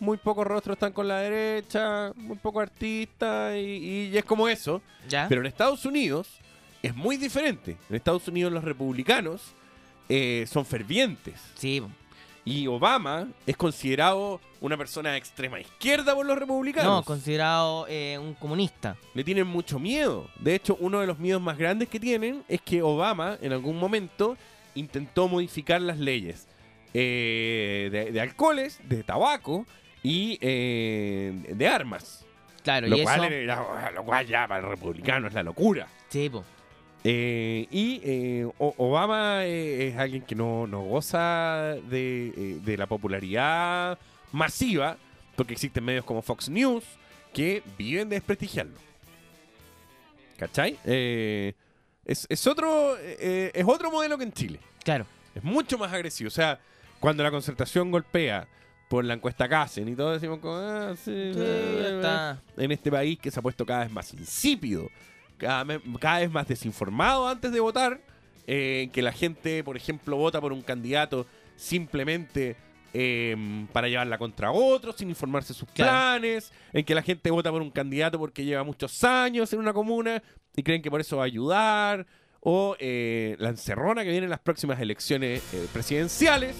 [0.00, 4.80] Muy pocos rostros están con la derecha, muy pocos artistas y, y es como eso.
[5.08, 5.26] ¿Ya?
[5.28, 6.38] Pero en Estados Unidos
[6.88, 7.76] es muy diferente.
[7.88, 9.42] En Estados Unidos los republicanos
[10.08, 11.40] eh, son fervientes.
[11.54, 11.82] Sí.
[12.44, 16.90] Y Obama es considerado una persona de extrema izquierda por los republicanos.
[16.90, 18.96] No, considerado eh, un comunista.
[19.14, 20.26] Le tienen mucho miedo.
[20.40, 23.78] De hecho, uno de los miedos más grandes que tienen es que Obama en algún
[23.78, 24.36] momento
[24.74, 26.46] intentó modificar las leyes
[26.94, 29.66] eh, de, de alcoholes, de tabaco
[30.02, 32.24] y eh, de armas.
[32.62, 35.86] Claro, lo, y cual eso- era- lo cual ya para el republicano es la locura.
[36.08, 36.44] Sí, po.
[37.04, 42.86] Eh, y eh, Obama eh, es alguien que no, no goza de, eh, de la
[42.86, 43.98] popularidad
[44.32, 44.96] masiva,
[45.36, 46.84] porque existen medios como Fox News
[47.32, 48.76] que viven de desprestigiarlo.
[50.36, 50.78] ¿Cachai?
[50.84, 54.60] Es, es otro, es otro modelo que en Chile.
[54.84, 55.04] Claro.
[55.34, 56.28] Es mucho más agresivo.
[56.28, 56.60] O sea,
[57.00, 58.46] cuando la concertación golpea
[58.88, 62.40] por la encuesta Casen y todo decimos como, ah, sí, está.
[62.56, 64.88] en este país que se ha puesto cada vez más insípido,
[65.38, 68.00] cada, vez más desinformado antes de votar,
[68.46, 72.56] eh, que la gente, por ejemplo, vota por un candidato simplemente
[72.94, 75.90] eh, para llevarla contra otro, sin informarse sus Claro.
[76.20, 79.72] planes, en que la gente vota por un candidato porque lleva muchos años en una
[79.72, 80.22] comuna
[80.56, 82.06] y creen que por eso va a ayudar,
[82.40, 86.56] o eh, la encerrona que viene en las próximas elecciones eh, presidenciales.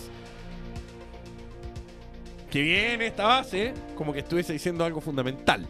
[2.50, 5.66] Que viene esta base como que estuviese diciendo algo fundamental.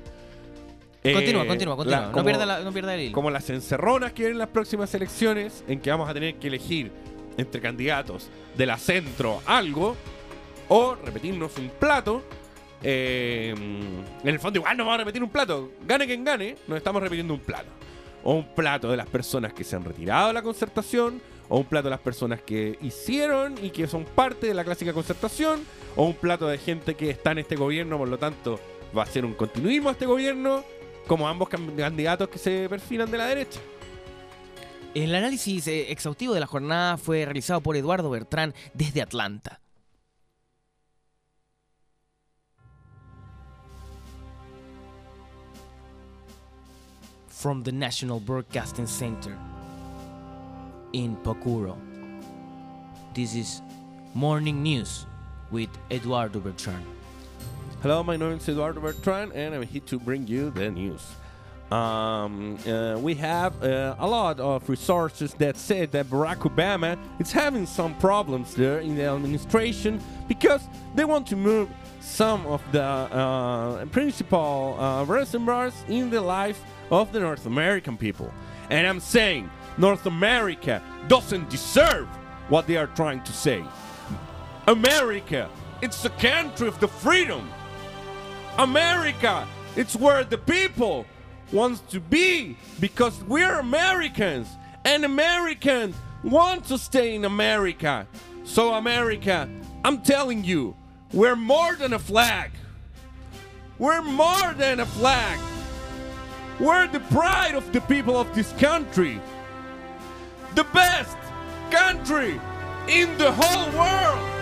[1.02, 2.00] Continúa, Eh, continúa, continúa.
[2.00, 3.12] la- no, pierda la- no pierda el hilo.
[3.14, 6.48] como las encerronas que vienen en las próximas elecciones, en que vamos a tener que
[6.48, 6.90] elegir
[7.36, 9.96] entre candidatos de la centro algo,
[10.68, 12.22] o repetirnos un plato.
[12.80, 15.72] eh, en el fondo, igual nos vamos a repetir un plato.
[15.84, 17.66] Gane quien gane, nos estamos repitiendo un plato.
[18.22, 21.64] O un plato de las personas que se han retirado de la concertación, o un
[21.64, 25.60] plato de las personas que hicieron y que son parte de la clásica concertación,
[25.96, 28.60] o un plato de gente que está en este gobierno, por lo tanto,
[28.96, 30.62] va a ser un continuismo a este gobierno,
[31.08, 33.58] como ambos candidatos que se perfilan de la derecha.
[34.94, 39.60] El análisis eh, exhaustivo de la jornada fue realizado por Eduardo Bertrán desde Atlanta.
[47.28, 49.36] From the National Broadcasting Center
[50.92, 51.76] in Pocuro.
[53.14, 53.62] This is
[54.14, 55.06] Morning News
[55.50, 56.97] with Eduardo Bertrán.
[57.80, 61.00] Hello, my name is Eduardo Bertrand, and I'm here to bring you the news.
[61.70, 67.30] Um, uh, we have uh, a lot of resources that say that Barack Obama is
[67.30, 71.68] having some problems there in the administration because they want to move
[72.00, 76.60] some of the uh, principal uh, reservoirs in the life
[76.90, 78.34] of the North American people.
[78.70, 82.08] And I'm saying North America doesn't deserve
[82.48, 83.62] what they are trying to say.
[84.66, 85.48] America,
[85.80, 87.48] it's the country of the freedom.
[88.58, 91.06] America, it's where the people
[91.52, 94.48] wants to be because we're Americans
[94.84, 95.94] and Americans
[96.24, 98.06] want to stay in America.
[98.42, 99.48] So America,
[99.84, 100.76] I'm telling you,
[101.12, 102.50] we're more than a flag.
[103.78, 105.38] We're more than a flag.
[106.58, 109.20] We're the pride of the people of this country.
[110.56, 111.16] The best
[111.70, 112.40] country
[112.88, 114.37] in the whole world.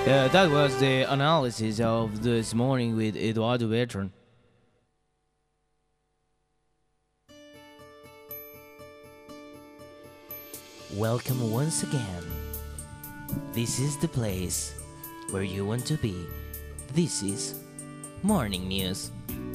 [0.00, 4.10] Uh, that was the analysis of this morning with Eduardo Bertrand.
[10.96, 12.24] Welcome once again.
[13.52, 14.74] This is the place
[15.32, 16.26] where you want to be.
[16.94, 17.60] This is
[18.22, 19.10] Morning News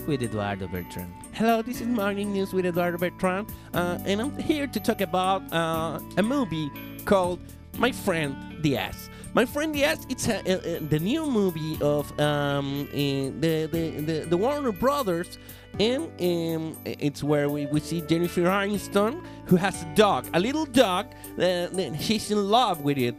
[0.05, 1.11] with Eduardo Bertrand.
[1.33, 5.41] Hello, this is Morning News with Eduardo Bertrand, uh, and I'm here to talk about
[5.51, 6.69] uh, a movie
[7.03, 7.39] called
[7.79, 9.09] My Friend Diaz.
[9.35, 13.89] My Friend yes, it's a, a- a- the new movie of um, eh, the, the,
[13.99, 15.37] the, the Warner Brothers,
[15.77, 20.65] and um, it's where we, we see Jennifer Aniston, who has a dog, a little
[20.65, 23.13] dog, uh, that she's in love with it.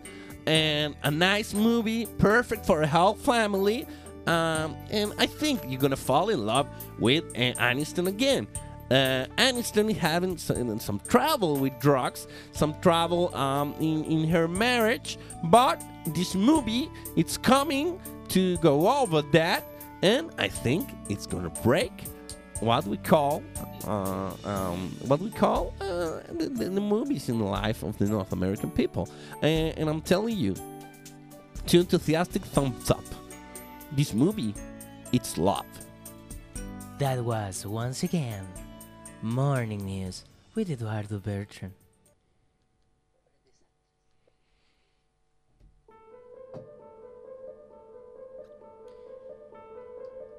[0.47, 3.87] And a nice movie, perfect for a whole family.
[4.27, 6.67] Um, and I think you're gonna fall in love
[6.99, 8.49] with uh, Aniston again.
[8.91, 14.47] Uh, Aniston is having some, some trouble with drugs, some trouble um, in, in her
[14.47, 15.83] marriage, but
[16.15, 17.99] this movie it's coming
[18.29, 19.65] to go over that,
[20.03, 22.05] and I think it's gonna break
[22.61, 23.43] what we call
[23.87, 28.33] uh, um, what we call uh, the, the, movies in the life of the North
[28.33, 29.09] American people,
[29.43, 30.55] and, and I'm telling you,
[31.67, 33.05] two enthusiastic thumbs up.
[33.93, 34.55] This movie,
[35.13, 35.67] it's love.
[36.99, 38.47] That was once again
[39.27, 40.23] Morning News
[40.55, 41.75] with Eduardo Bertrand.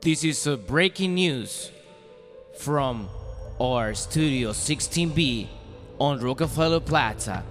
[0.02, 1.70] This is uh, breaking news
[2.60, 3.10] from
[3.60, 5.50] our Studio 16B
[6.00, 7.44] on Rockefeller Plaza.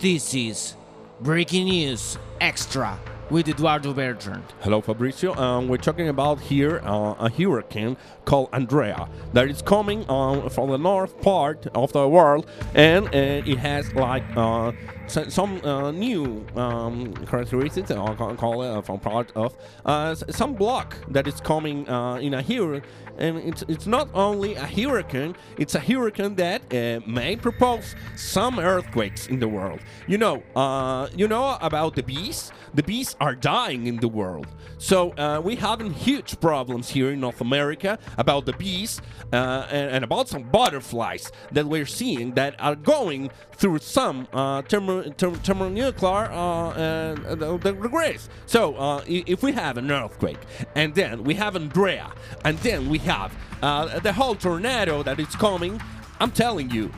[0.00, 0.74] This is
[1.20, 2.98] breaking news extra
[3.30, 4.42] with Eduardo Bertrand.
[4.60, 5.34] Hello, Fabrizio.
[5.36, 10.70] Um, we're talking about here uh, a hurricane called Andrea that is coming um, from
[10.70, 13.10] the north part of the world, and uh,
[13.46, 14.72] it has like uh,
[15.10, 17.90] so- some uh, new um, characteristics.
[17.90, 22.34] I'll call it uh, from part of uh, some block that is coming uh, in
[22.34, 22.88] a hurricane.
[23.18, 28.58] And it's, it's not only a hurricane, it's a hurricane that uh, may propose some
[28.58, 29.80] earthquakes in the world.
[30.06, 32.52] You know, uh, you know about the bees?
[32.72, 34.46] The bees are dying in the world.
[34.80, 39.90] So uh, we having huge problems here in North America about the bees uh, and,
[39.90, 45.36] and about some butterflies that we're seeing that are going through some uh, thermo, thermo,
[45.36, 48.18] thermonuclear uh, uh.
[48.46, 50.40] So uh, if we have an earthquake
[50.74, 52.10] and then we have Andrea
[52.46, 55.78] and then we have uh, the whole tornado that is coming,
[56.20, 56.90] I'm telling you,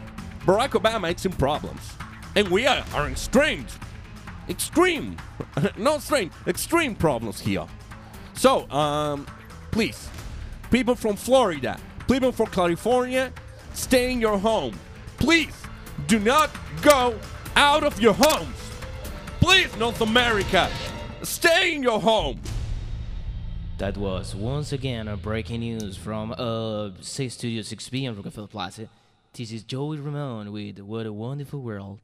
[0.47, 1.95] Barack Obama is in problems.
[2.37, 3.67] And we are, are in extreme,
[4.49, 5.17] extreme,
[5.77, 7.67] not strange, extreme problems here.
[8.35, 9.27] So, um,
[9.71, 10.09] please,
[10.71, 11.79] people from Florida,
[12.09, 13.33] people from California,
[13.75, 14.79] stay in your home.
[15.19, 15.55] Please,
[16.07, 16.51] do not
[16.81, 17.19] go
[17.57, 18.57] out of your homes.
[19.41, 20.71] Please, North America,
[21.23, 22.41] stay in your home.
[23.79, 28.89] That was once again a breaking news from uh, say Studio 6B on Rockefeller Plaza.
[29.33, 31.99] This is Joey Ramone with What a Wonderful World.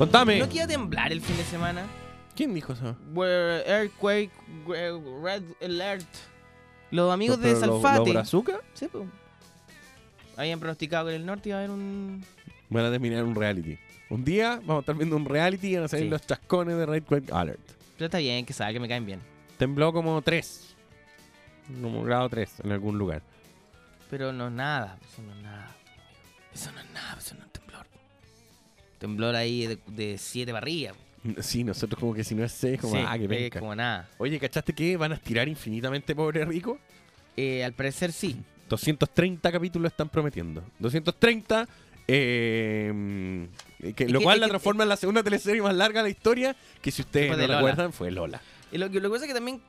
[0.00, 0.38] Contame.
[0.38, 1.82] ¿no queda temblar el fin de semana?
[2.34, 2.96] ¿Quién dijo eso?
[3.14, 4.30] Earthquake,
[5.22, 6.06] red alert.
[6.90, 7.98] Los amigos ¿Pero de lo- Salfate.
[7.98, 8.60] lo brazuca?
[8.74, 9.04] Sí, pues.
[10.36, 12.24] Habían pronosticado que en el norte iba a haber un.
[12.70, 13.78] Van a terminar un reality.
[14.08, 16.10] Un día vamos a estar viendo un reality y van a salir Sí.
[16.10, 17.60] los chascones de Red Quake Alert.
[17.96, 19.20] Pero está bien, que sabe que me caen bien.
[19.58, 20.74] Tembló como 3.
[21.82, 23.22] Como grado 3 en algún lugar.
[24.08, 25.76] Pero no es nada, eso no es nada.
[26.54, 27.49] Eso no es nada, eso no es temblor.
[29.00, 30.94] Temblor ahí de, de siete barrigas.
[31.40, 34.08] Sí, nosotros como que si no es 6, como, Sí, ah, que como nada.
[34.18, 36.78] Oye, ¿cachaste que van a estirar infinitamente Pobre Rico?
[37.36, 38.36] Eh, al parecer sí.
[38.68, 40.62] 230 capítulos están prometiendo.
[40.78, 41.66] 230,
[42.08, 43.46] eh,
[43.96, 46.08] que, Es lo que- cual la que- transforma en la segunda teleserie más larga de
[46.08, 48.40] la historia, que si ustedes no recuerdan fue Lola.
[48.72, 49.60] Y lo, que- lo que pasa es que también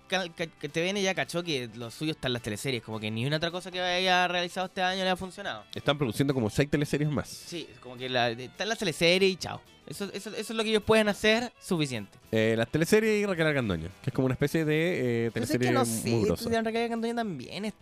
[0.60, 2.84] que TVN ya cachó que lo suyo está en las teleseries.
[2.84, 5.64] Como que ni una otra cosa que haya realizado este año le ha funcionado.
[5.74, 7.28] Están produciendo como 6 teleseries más.
[7.28, 9.62] Sí, como que la, está en las teleseries y chao.
[9.88, 12.18] Eso, eso, eso es lo que ellos pueden hacer suficiente.
[12.32, 15.50] Eh, las teleseries y Raquel Argandoña, que es como una especie de eh, Pero es
[15.52, 17.74] teleserie que no muy sé, Raquel Cantoña también es...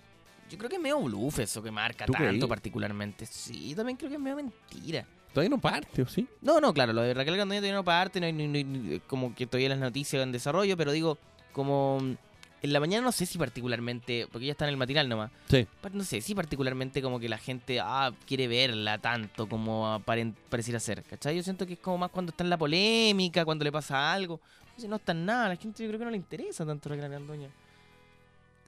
[0.50, 2.48] Yo creo que es medio bluff eso que marca ¿Tú tanto creí?
[2.48, 3.26] particularmente.
[3.28, 5.06] Sí, también creo que es medio mentira.
[5.34, 6.28] Todavía no parte, ¿o sí?
[6.42, 9.36] No, no, claro, lo de Raquel Cantoña todavía no parte, no hay, ni- ni- como
[9.36, 11.18] que todavía las noticias en desarrollo, pero digo,
[11.54, 12.16] como mm,
[12.62, 15.66] en la mañana no sé si particularmente, porque ya está en el matinal nomás, Sí.
[15.94, 20.02] no sé si particularmente como que la gente ah, quiere verla tanto como
[20.50, 21.36] pareciera ser, ¿cachai?
[21.38, 24.42] Yo siento que es como más cuando está en la polémica, cuando le pasa algo.
[24.78, 27.10] Si no está en nada, la gente yo creo que no le interesa tanto Raquel
[27.12, 27.50] Cantoña.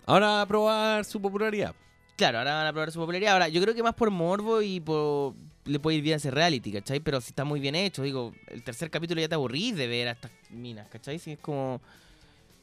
[0.06, 1.74] Ahora a probar su popularidad.
[2.18, 3.34] Claro, ahora van a probar su popularidad.
[3.34, 5.34] Ahora, yo creo que más por morbo y por.
[5.66, 7.00] Le puede ir bien ese reality, ¿cachai?
[7.00, 10.08] Pero si está muy bien hecho, digo, el tercer capítulo ya te aburrís de ver
[10.08, 11.20] a estas minas, ¿cachai?
[11.20, 11.82] Si es como.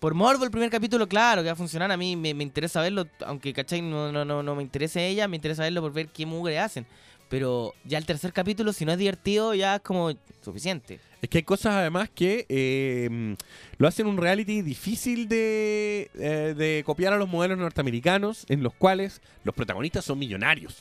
[0.00, 1.90] Por morbo, el primer capítulo, claro, que va a funcionar.
[1.90, 3.82] A mí me, me interesa verlo, aunque, ¿cachai?
[3.82, 6.86] No, no, no, no me interesa ella, me interesa verlo por ver qué mugre hacen.
[7.28, 10.98] Pero ya el tercer capítulo, si no es divertido, ya es como suficiente.
[11.20, 13.36] Es que hay cosas además que eh,
[13.76, 18.72] lo hacen un reality difícil de, eh, de copiar a los modelos norteamericanos, en los
[18.72, 20.76] cuales los protagonistas son millonarios.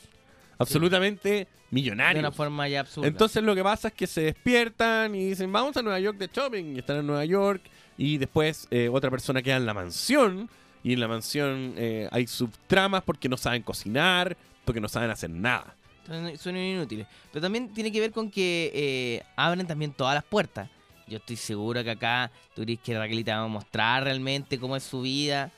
[0.58, 2.20] Absolutamente De millonarios.
[2.20, 3.06] una forma ya absurda.
[3.08, 6.28] Entonces lo que pasa es que se despiertan y dicen, vamos a Nueva York de
[6.32, 7.62] shopping, y están en Nueva York,
[7.96, 10.50] y después eh, otra persona queda en la mansión,
[10.82, 15.30] y en la mansión eh, hay subtramas porque no saben cocinar, porque no saben hacer
[15.30, 15.74] nada.
[16.38, 17.06] Son, inútiles.
[17.30, 20.70] Pero también tiene que ver con que eh, abren también todas las puertas.
[21.06, 25.02] Yo estoy seguro que acá tú que Raquelita va a mostrar realmente cómo es su
[25.02, 25.50] vida.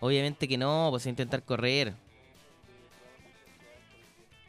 [0.00, 1.94] Obviamente que no, pues a intentar correr.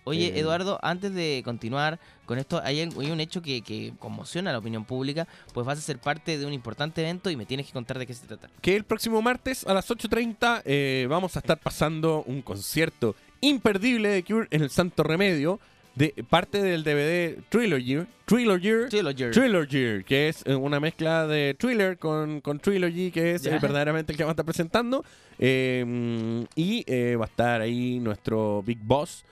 [0.08, 0.40] Oye, Eh.
[0.40, 4.54] Eduardo, antes de continuar con esto, hay, un- hay un hecho que, que conmociona a
[4.54, 7.66] la opinión pública, pues vas a ser parte de un importante evento y me tienes
[7.68, 8.50] que contar de qué se trata.
[8.62, 14.10] que el próximo martes a las 8.30 eh, vamos a estar pasando un concierto imperdible
[14.10, 15.60] de Cure en el Santo Remedio
[15.96, 19.32] de parte del DVD Trilogy, Trilogy, Trilogy.
[19.32, 24.12] Trilogy, que es eh, una mezcla de thriller con, con Trilogy, que es eh, verdaderamente
[24.12, 25.04] el que vamos a estar presentando.
[25.40, 29.24] Eh, y eh, va a estar ahí nuestro Big Boss,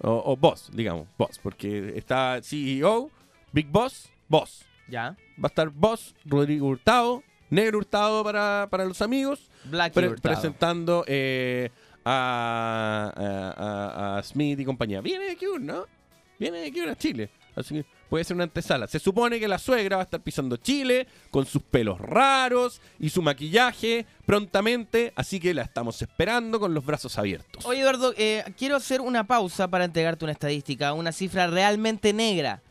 [0.00, 3.10] o, o Boss, digamos, Boss, porque está CEO,
[3.52, 4.64] Big Boss, Boss.
[4.88, 5.16] Ya.
[5.42, 9.50] Va a estar Boss, Rodrigo Hurtado, Negro Hurtado para, para los amigos.
[9.64, 10.34] Black pre- Hurtado.
[10.34, 11.70] presentando eh,
[12.04, 13.64] a, a-
[14.16, 15.00] a- a Smith y compañía.
[15.00, 15.84] Viene de Cure, ¿no?
[16.38, 17.30] Viene de Cure a Chile.
[17.56, 18.86] Así que puede ser una antesala.
[18.86, 23.10] Se supone que la suegra va a estar pisando Chile con sus pelos raros y
[23.10, 25.12] su maquillaje prontamente.
[25.16, 27.64] Así que la estamos esperando con los brazos abiertos.
[27.64, 32.62] Oye, Eduardo, eh, quiero hacer una pausa para entregarte una estadística, una cifra realmente negra.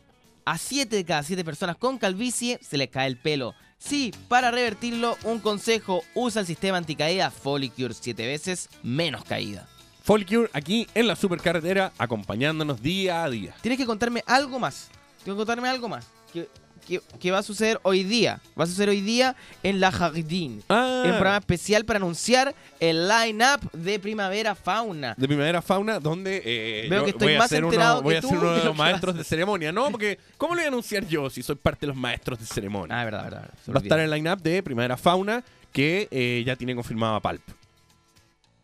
[0.45, 3.53] A 7 de cada 7 personas con calvicie se les cae el pelo.
[3.77, 9.67] Sí, para revertirlo, un consejo, usa el sistema anticaída Folicure 7 veces menos caída.
[10.07, 13.53] Folcure aquí en la supercarretera acompañándonos día a día.
[13.61, 14.89] Tienes que contarme algo más.
[15.27, 16.07] Que contarme algo más.
[16.31, 16.47] Que,
[16.87, 18.39] que- que va a suceder hoy día.
[18.57, 20.63] Va a suceder hoy día en La Jardín.
[20.69, 21.01] Ah.
[21.03, 25.13] En un programa especial para anunciar el line-up de Primavera Fauna.
[25.17, 28.13] de Primavera Fauna, donde eh, Veo que estoy voy a más ser uno, enterado voy
[28.13, 29.91] que a ser uno de de lo los maestros a de ceremonia, ¿no?
[29.91, 32.97] Porque ¿cómo lo voy a anunciar yo si soy parte de los maestros de ceremonia?
[32.97, 33.41] Ah, verdad, verdad.
[33.41, 33.53] verdad.
[33.75, 34.15] Va a estar olvidó.
[34.15, 35.43] el line-up de Primavera Fauna
[35.73, 37.41] que eh, ya tiene confirmado a Palp.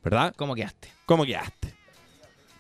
[0.02, 0.34] ¿Verdad?
[0.38, 0.88] ¿Cómo quedaste?
[1.06, 1.73] ¿Cómo quedaste?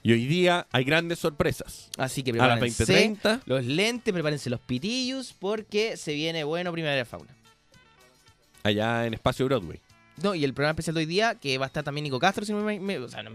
[0.05, 1.89] Y hoy día hay grandes sorpresas.
[1.97, 3.41] Así que A las prepárense 20:30.
[3.45, 7.33] los lentes, prepárense los pitillos, porque se viene bueno Primavera Fauna.
[8.63, 9.79] Allá en Espacio Broadway.
[10.21, 12.45] No, y el programa especial de hoy día, que va a estar también Nico Castro,
[12.45, 13.31] si no me, me- o sea, no-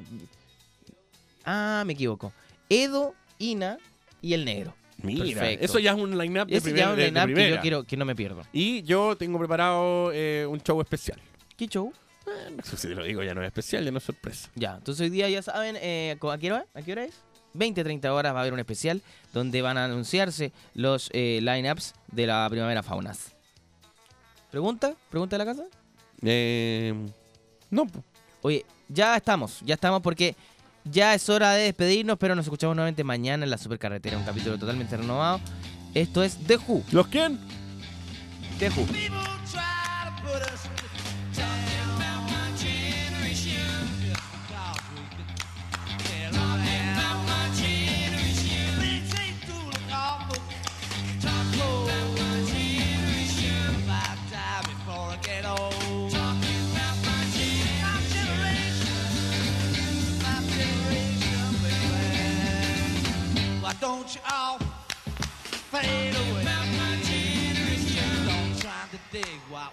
[1.45, 2.33] ah, me equivoco.
[2.69, 3.79] Edo, Ina
[4.21, 4.75] y el negro.
[5.03, 5.65] Mira, Perfecto.
[5.65, 7.57] eso ya es un line-up de, ya primer- es un de- de line-up que primera.
[7.57, 8.43] yo quiero que no me pierdo.
[8.53, 11.19] Y yo tengo preparado eh, un show especial.
[11.57, 11.93] ¿Qué show?
[12.29, 14.51] Eh, si te lo digo, ya no es especial, ya no es sorpresa.
[14.55, 16.67] Ya, entonces hoy día ya saben, eh, ¿a qué hora?
[16.75, 17.15] ¿A qué hora es?
[17.55, 19.03] 20-30 horas va a haber un especial
[19.33, 23.35] donde van a anunciarse los eh, lineups de la Primavera Faunas.
[24.51, 24.95] ¿Pregunta?
[25.11, 25.65] ¿Pregunta de la casa?
[26.23, 26.95] Eh,
[27.71, 27.87] no.
[28.43, 30.37] Oye, ya estamos, ya estamos porque
[30.85, 34.59] ya es hora de despedirnos, pero nos escuchamos nuevamente mañana en la Supercarretera, un capítulo
[34.59, 35.41] totalmente renovado.
[35.95, 36.83] Esto es The Who.
[36.93, 37.39] ¿Los quién?
[38.59, 39.38] The Who.
[63.89, 64.59] Don't you all
[65.73, 66.45] fade away?
[68.27, 69.73] Don't try to dig what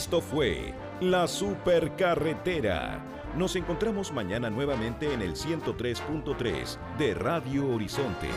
[0.00, 0.72] Esto fue
[1.02, 3.04] La Supercarretera.
[3.36, 8.28] Nos encontramos mañana nuevamente en el 103.3 de Radio Horizonte.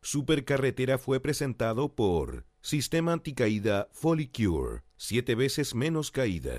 [0.00, 4.80] Supercarretera fue presentado por Sistema Anticaída Folicure.
[4.96, 6.58] Siete veces menos caída.